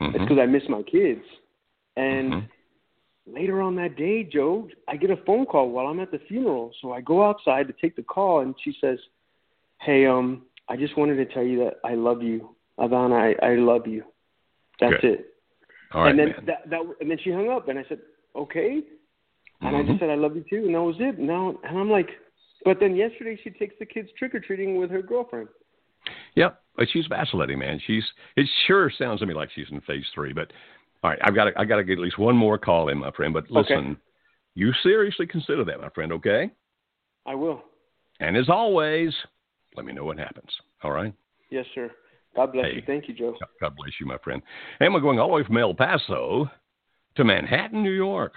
[0.00, 0.14] mm-hmm.
[0.14, 1.24] it's because I miss my kids.
[1.96, 2.46] And mm-hmm
[3.26, 6.72] later on that day, Joe, I get a phone call while I'm at the funeral.
[6.80, 8.98] So I go outside to take the call, and she says,
[9.80, 13.36] "Hey, um, I just wanted to tell you that I love you, Ivana.
[13.42, 14.04] I, I love you.
[14.80, 15.04] That's Good.
[15.04, 15.26] it."
[15.92, 16.46] All right, and then man.
[16.46, 18.00] that, that and then she hung up, and I said,
[18.34, 18.80] "Okay,"
[19.60, 19.76] and mm-hmm.
[19.76, 21.18] I just said, "I love you too," and that was it.
[21.18, 22.08] Now, and I'm like,
[22.64, 25.48] but then yesterday she takes the kids trick or treating with her girlfriend.
[26.34, 27.80] Yep, but she's vacillating, man.
[27.86, 28.04] She's
[28.36, 30.52] it sure sounds to me like she's in phase three, but
[31.02, 32.98] all right, I've got to, I got to get at least one more call in,
[32.98, 33.34] my friend.
[33.34, 34.00] But listen, okay.
[34.54, 36.12] you seriously consider that, my friend.
[36.12, 36.50] Okay?
[37.26, 37.62] I will.
[38.20, 39.12] And as always,
[39.76, 40.50] let me know what happens.
[40.82, 41.12] All right?
[41.50, 41.90] Yes, sir.
[42.36, 42.82] God bless hey, you.
[42.86, 43.36] Thank you, Joe.
[43.60, 44.40] God bless you, my friend.
[44.80, 46.48] And we're going all the way from El Paso
[47.16, 48.32] to Manhattan, New York.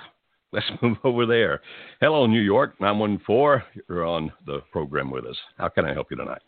[0.52, 1.62] Let's move over there.
[2.02, 3.84] Hello, New York, 914.
[3.88, 5.38] You're on the program with us.
[5.58, 6.42] How can I help you tonight?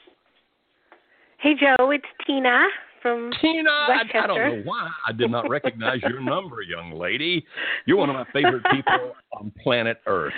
[1.40, 1.92] Hey, Joe.
[1.92, 2.64] It's Tina
[3.08, 3.70] from Tina.
[3.70, 7.46] I, I, don't know why I did not recognize your number, young lady.
[7.86, 10.34] You're one of my favorite people on planet Earth.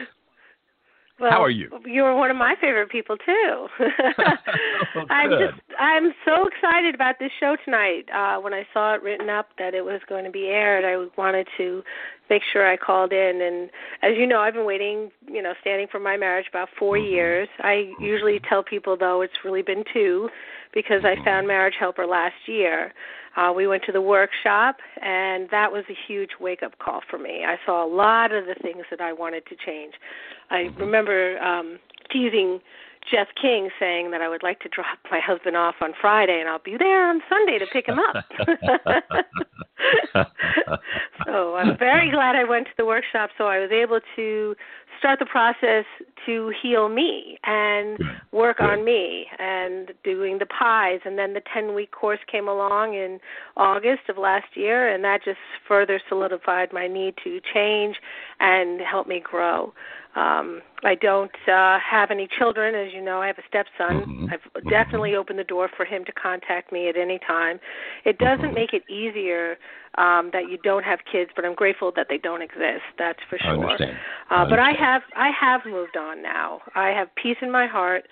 [1.19, 1.69] Well, How are you?
[1.85, 3.67] You're one of my favorite people too.
[3.79, 8.05] oh, I'm just I'm so excited about this show tonight.
[8.13, 11.09] Uh when I saw it written up that it was going to be aired, I
[11.21, 11.83] wanted to
[12.29, 13.69] make sure I called in and
[14.01, 17.05] as you know, I've been waiting, you know, standing for my marriage about 4 mm-hmm.
[17.05, 17.49] years.
[17.59, 20.29] I usually tell people though it's really been 2
[20.73, 22.93] because I found Marriage Helper last year.
[23.35, 27.17] Uh, we went to the workshop, and that was a huge wake up call for
[27.17, 27.45] me.
[27.45, 29.93] I saw a lot of the things that I wanted to change.
[30.49, 31.79] I remember um,
[32.11, 32.59] teasing
[33.09, 36.49] Jeff King saying that I would like to drop my husband off on Friday and
[36.49, 38.25] I'll be there on Sunday to pick him up.
[41.25, 44.55] so I'm very glad I went to the workshop so I was able to
[44.99, 45.85] start the process
[46.25, 47.97] to heal me and
[48.31, 48.69] work Good.
[48.69, 53.19] on me and doing the pies and then the 10 week course came along in
[53.55, 57.95] August of last year and that just further solidified my need to change
[58.39, 59.73] and help me grow.
[60.15, 63.21] Um, I don't uh, have any children, as you know.
[63.21, 64.01] I have a stepson.
[64.01, 64.25] Mm-hmm.
[64.31, 64.69] I've mm-hmm.
[64.69, 67.59] definitely opened the door for him to contact me at any time.
[68.05, 68.55] It doesn't mm-hmm.
[68.55, 69.57] make it easier
[69.97, 72.83] um, that you don't have kids, but I'm grateful that they don't exist.
[72.97, 73.51] That's for sure.
[73.51, 73.97] I understand.
[74.31, 74.77] Uh, I but understand.
[74.77, 76.61] I have I have moved on now.
[76.75, 78.05] I have peace in my heart.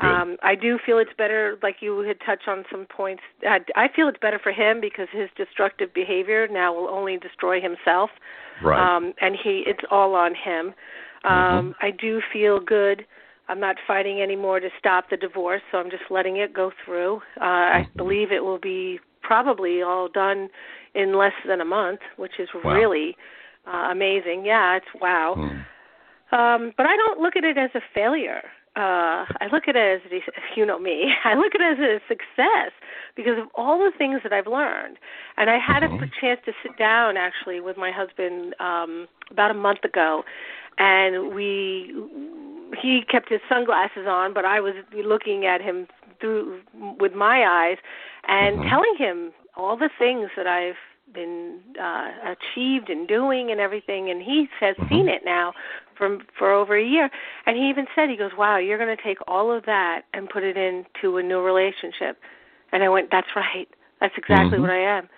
[0.00, 3.22] Um, I do feel it's better, like you had touched on some points.
[3.42, 7.60] I, I feel it's better for him because his destructive behavior now will only destroy
[7.60, 8.10] himself.
[8.62, 8.78] Right.
[8.78, 10.72] Um, and he, it's all on him.
[11.24, 11.74] Um, Mhm.
[11.82, 13.06] I do feel good.
[13.48, 17.16] I'm not fighting anymore to stop the divorce, so I'm just letting it go through.
[17.40, 17.96] Uh, I Mhm.
[17.96, 20.50] believe it will be probably all done
[20.94, 22.74] in less than a month, which is Wow.
[22.74, 23.16] really
[23.66, 24.44] uh, amazing.
[24.44, 25.34] Yeah, it's wow.
[25.34, 25.62] Hmm.
[26.30, 28.42] Um, but I don't look at it as a failure.
[28.76, 30.22] Uh, I look at it as,
[30.56, 32.70] you know me, I look at it as a success
[33.16, 34.98] because of all the things that I've learned.
[35.36, 36.02] And I had Mhm.
[36.02, 40.22] a chance to sit down actually with my husband um, about a month ago,
[40.78, 41.94] and we
[42.80, 45.86] he kept his sunglasses on, but I was looking at him
[46.20, 46.60] through
[46.98, 47.78] with my eyes
[48.26, 48.68] and Mhm.
[48.68, 50.76] telling him all the things that I've
[51.14, 54.88] been uh achieved and doing and everything and he has Mhm.
[54.90, 55.54] seen it now
[55.94, 57.08] for for over a year
[57.46, 60.28] and he even said he goes wow you're going to take all of that and
[60.28, 62.18] put it into a new relationship
[62.72, 63.68] and I went that's right
[64.00, 64.60] that's exactly Mhm.
[64.60, 65.08] what I am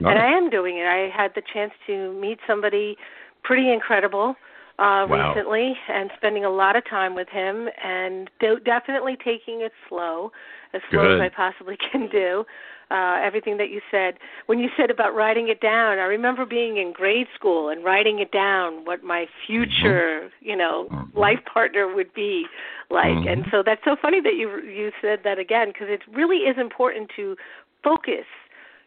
[0.00, 0.10] Right.
[0.10, 2.98] and I am doing it I had the chance to meet somebody
[3.42, 4.36] pretty incredible
[4.78, 5.32] uh Wow.
[5.34, 10.30] recently and spending a lot of time with him and do- definitely taking it slow
[10.72, 11.20] as slow Good.
[11.20, 12.44] as I possibly can do
[12.90, 14.14] uh everything that you said
[14.46, 18.18] when you said about writing it down i remember being in grade school and writing
[18.20, 21.14] it down what my future you know Mhm.
[21.14, 22.46] life partner would be
[22.90, 23.30] like Mhm.
[23.30, 26.56] and so that's so funny that you you said that again because it really is
[26.56, 27.36] important to
[27.82, 28.26] focus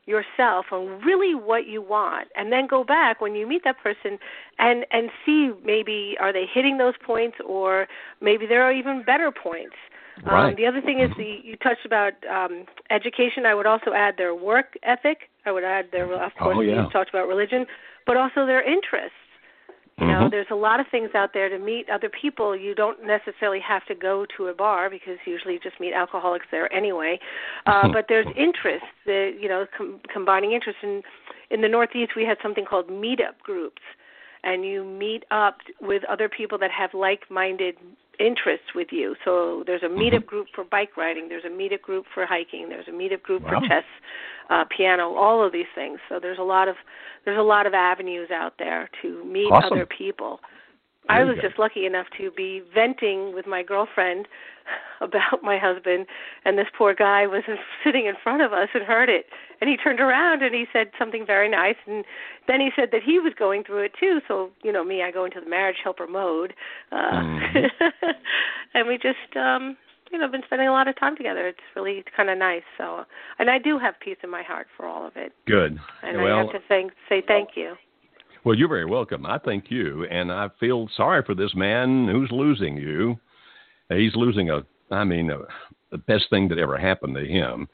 [0.05, 4.17] yourself on really what you want and then go back when you meet that person
[4.57, 7.87] and and see maybe are they hitting those points or
[8.19, 9.75] maybe there are even better points
[10.25, 10.49] Right.
[10.49, 13.45] um, the other thing is the you touched about um, education.
[13.45, 15.29] I would also add their work ethic.
[15.45, 16.83] I would add their, of course, Oh, yeah.
[16.83, 17.65] you talked about religion,
[18.05, 19.17] but also their interests.
[20.01, 20.31] You know, Mhm.
[20.31, 22.55] there's a lot of things out there to meet other people.
[22.55, 26.47] You don't necessarily have to go to a bar because usually you just meet alcoholics
[26.49, 27.19] there anyway.
[27.67, 28.87] Uh, but there's interests.
[29.05, 30.81] The, you know, com- combining interests.
[30.83, 31.03] In
[31.51, 33.81] in the Northeast, we had something called meetup groups,
[34.43, 37.75] and you meet up with other people that have like-minded
[38.19, 39.15] interests with you.
[39.25, 39.99] So there's a Mm-hmm.
[39.99, 41.27] meetup group for bike riding.
[41.29, 42.69] There's a meetup group for hiking.
[42.69, 43.59] There's a meetup group Wow.
[43.61, 43.83] for chess,
[44.49, 45.99] uh, piano, all of these things.
[46.09, 46.75] So there's a lot of
[47.25, 49.73] there's a lot of avenues out there to meet Awesome.
[49.73, 50.39] other people.
[51.09, 54.27] I was just lucky enough to be venting with my girlfriend
[55.01, 56.05] about my husband,
[56.45, 57.43] and this poor guy was
[57.83, 59.25] sitting in front of us and heard it.
[59.59, 62.05] And he turned around and he said something very nice, and
[62.47, 64.21] then he said that he was going through it too.
[64.27, 66.53] So you know me, I go into the marriage helper mode,
[66.91, 67.69] uh, Mhm.
[68.73, 69.77] and we just um
[70.11, 71.47] you know been spending a lot of time together.
[71.47, 72.63] It's really kind of nice.
[72.77, 73.05] So,
[73.39, 75.79] and I do have peace in my heart for all of it, Good.
[76.03, 77.75] and I have to thank say thank you.
[78.43, 79.25] Well, you're very welcome.
[79.25, 83.19] I thank you, and I feel sorry for this man who's losing you.
[83.89, 85.39] He's losing a, I mean, a,
[85.91, 87.67] the best thing that ever happened to him.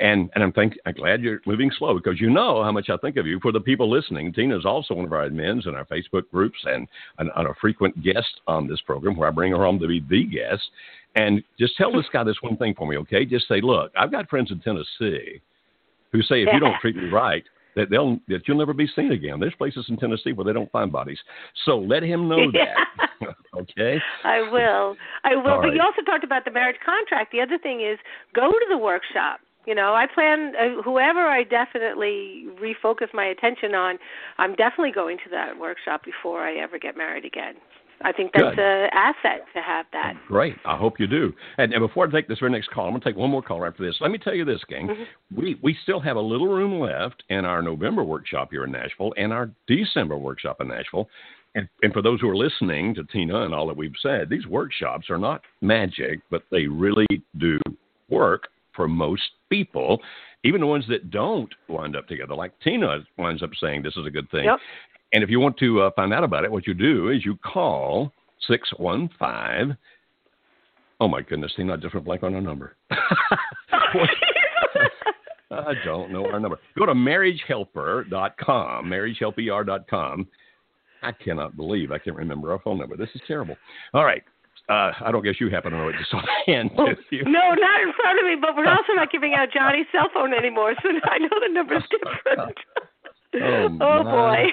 [0.00, 2.96] And and I'm think I'm glad you're moving slow because you know how much I
[2.96, 3.38] think of you.
[3.40, 6.88] For the people listening, Tina's also one of our admins in our Facebook groups and
[7.18, 10.00] an, and a frequent guest on this program where I bring her on to be
[10.08, 10.62] the guest.
[11.16, 13.24] And just tell this guy this one thing for me, okay?
[13.24, 15.40] Just say, look, I've got friends in Tennessee
[16.10, 17.44] who say if you don't treat me right,
[17.76, 19.40] that they'll that you'll never be seen again.
[19.40, 21.18] There's places in Tennessee where they don't find bodies.
[21.64, 23.34] So let him know that.
[23.56, 23.98] okay?
[24.24, 24.96] I will.
[25.24, 25.50] I will.
[25.50, 25.74] All but right.
[25.74, 27.32] you also talked about the marriage contract.
[27.32, 27.98] The other thing is
[28.34, 29.40] go to the workshop.
[29.66, 33.98] You know, I plan uh, whoever I definitely refocus my attention on.
[34.36, 37.54] I'm definitely going to that workshop before I ever get married again.
[38.02, 40.14] I think that's an asset to have that.
[40.28, 40.56] Great.
[40.64, 41.32] I hope you do.
[41.58, 43.42] And, and before I take this very next call, I'm going to take one more
[43.42, 43.96] call right after this.
[44.00, 44.88] Let me tell you this, gang.
[44.88, 45.40] Mm-hmm.
[45.40, 49.14] We, we still have a little room left in our November workshop here in Nashville
[49.16, 51.08] and our December workshop in Nashville.
[51.54, 54.46] And, and for those who are listening to Tina and all that we've said, these
[54.46, 57.06] workshops are not magic, but they really
[57.38, 57.58] do
[58.08, 60.00] work for most people,
[60.42, 62.34] even the ones that don't wind up together.
[62.34, 64.44] Like Tina winds up saying this is a good thing.
[64.44, 64.58] Yep.
[65.14, 67.36] And if you want to uh, find out about it, what you do is you
[67.36, 68.12] call
[68.48, 69.76] 615.
[71.00, 72.76] Oh my goodness, I just went blank on our number.
[75.50, 76.58] I don't know our number.
[76.76, 80.26] Go to marriagehelper.com, marriagehelper.com.
[81.02, 82.96] I cannot believe I can't remember our phone number.
[82.96, 83.56] This is terrible.
[83.92, 84.24] All right.
[84.68, 87.22] Uh, I don't guess you happen to know it just offhand, do you?
[87.24, 90.34] No, not in front of me, but we're also not giving out Johnny's cell phone
[90.34, 92.56] anymore, so I know the number's different.
[93.36, 94.46] Oh, oh boy.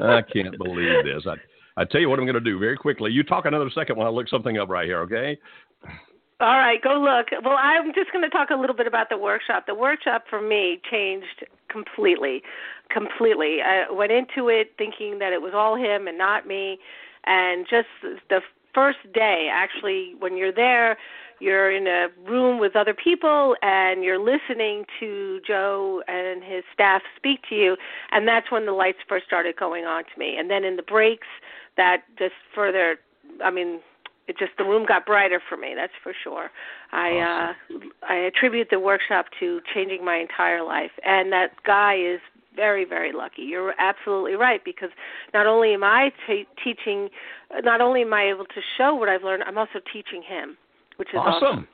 [0.00, 1.24] I can't believe this.
[1.26, 1.34] I,
[1.80, 3.10] I tell you what I'm going to do very quickly.
[3.10, 5.38] You talk another second while I look something up right here, okay?
[6.40, 7.28] All right, go look.
[7.44, 9.66] Well, I'm just going to talk a little bit about the workshop.
[9.66, 12.42] The workshop for me changed completely,
[12.90, 13.58] completely.
[13.64, 16.78] I went into it thinking that it was all him and not me,
[17.24, 18.40] and just the
[18.74, 20.96] first day, actually, when you're there,
[21.40, 27.02] you're in a room with other people and you're listening to Joe and his staff
[27.16, 27.76] speak to you,
[28.12, 30.36] and that's when the lights first started going on to me.
[30.38, 31.26] And then in the breaks,
[31.76, 32.96] that just further,
[33.44, 33.80] I mean,
[34.26, 35.74] it just the room got brighter for me.
[35.76, 36.50] That's for sure.
[36.92, 37.82] I awesome.
[37.82, 42.20] uh, I attribute the workshop to changing my entire life, and that guy is
[42.54, 43.42] very very lucky.
[43.42, 44.90] You're absolutely right because
[45.32, 47.08] not only am I t- teaching,
[47.62, 50.56] not only am I able to show what I've learned, I'm also teaching him,
[50.96, 51.48] which is awesome.
[51.48, 51.68] awesome.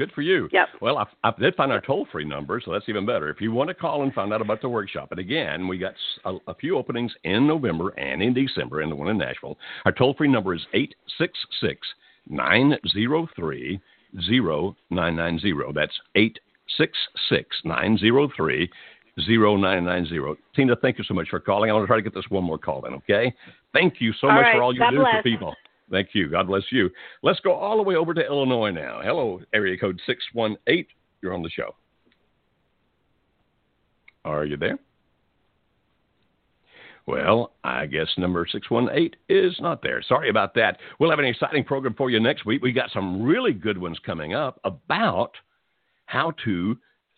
[0.00, 0.48] Good for you.
[0.50, 0.68] Yep.
[0.80, 3.28] Well, I, I did find our toll free number, so that's even better.
[3.28, 5.92] If you want to call and find out about the workshop, and again, we got
[6.24, 9.58] a, a few openings in November and in December, and the one in Nashville.
[9.84, 11.86] Our toll free number is 866
[12.30, 13.78] 903
[14.14, 15.52] 0990.
[15.74, 18.70] That's 866 903
[19.28, 20.40] 0990.
[20.54, 21.70] Tina, thank you so much for calling.
[21.70, 23.34] I want to try to get this one more call in, okay?
[23.72, 24.56] Thank you so all much right.
[24.56, 25.16] for all you God do bless.
[25.16, 25.54] for people.
[25.90, 26.28] Thank you.
[26.28, 26.90] God bless you.
[27.22, 29.00] Let's go all the way over to Illinois now.
[29.02, 30.86] Hello, area code 618.
[31.22, 31.74] You're on the show.
[34.24, 34.78] Are you there?
[37.06, 40.02] Well, I guess number 618 is not there.
[40.02, 40.78] Sorry about that.
[40.98, 42.62] We'll have an exciting program for you next week.
[42.62, 45.32] We got some really good ones coming up about
[46.06, 46.76] how to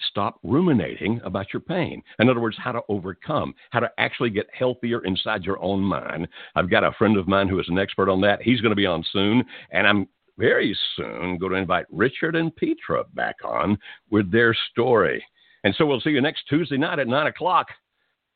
[0.09, 2.03] stop ruminating about your pain.
[2.19, 6.29] In other words, how to overcome, how to actually get healthier inside your own mind.
[6.55, 8.43] I've got a friend of mine who is an expert on that.
[8.43, 12.55] He's going to be on soon, and I'm very soon going to invite Richard and
[12.57, 13.79] Petra back on
[14.11, 15.25] with their story.
[15.65, 17.69] And so we'll see you next Tuesday night at 9 o'clock.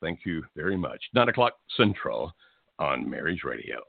[0.00, 1.02] Thank you very much.
[1.14, 2.32] 9 o'clock Central
[2.78, 3.80] on Mary's Radio.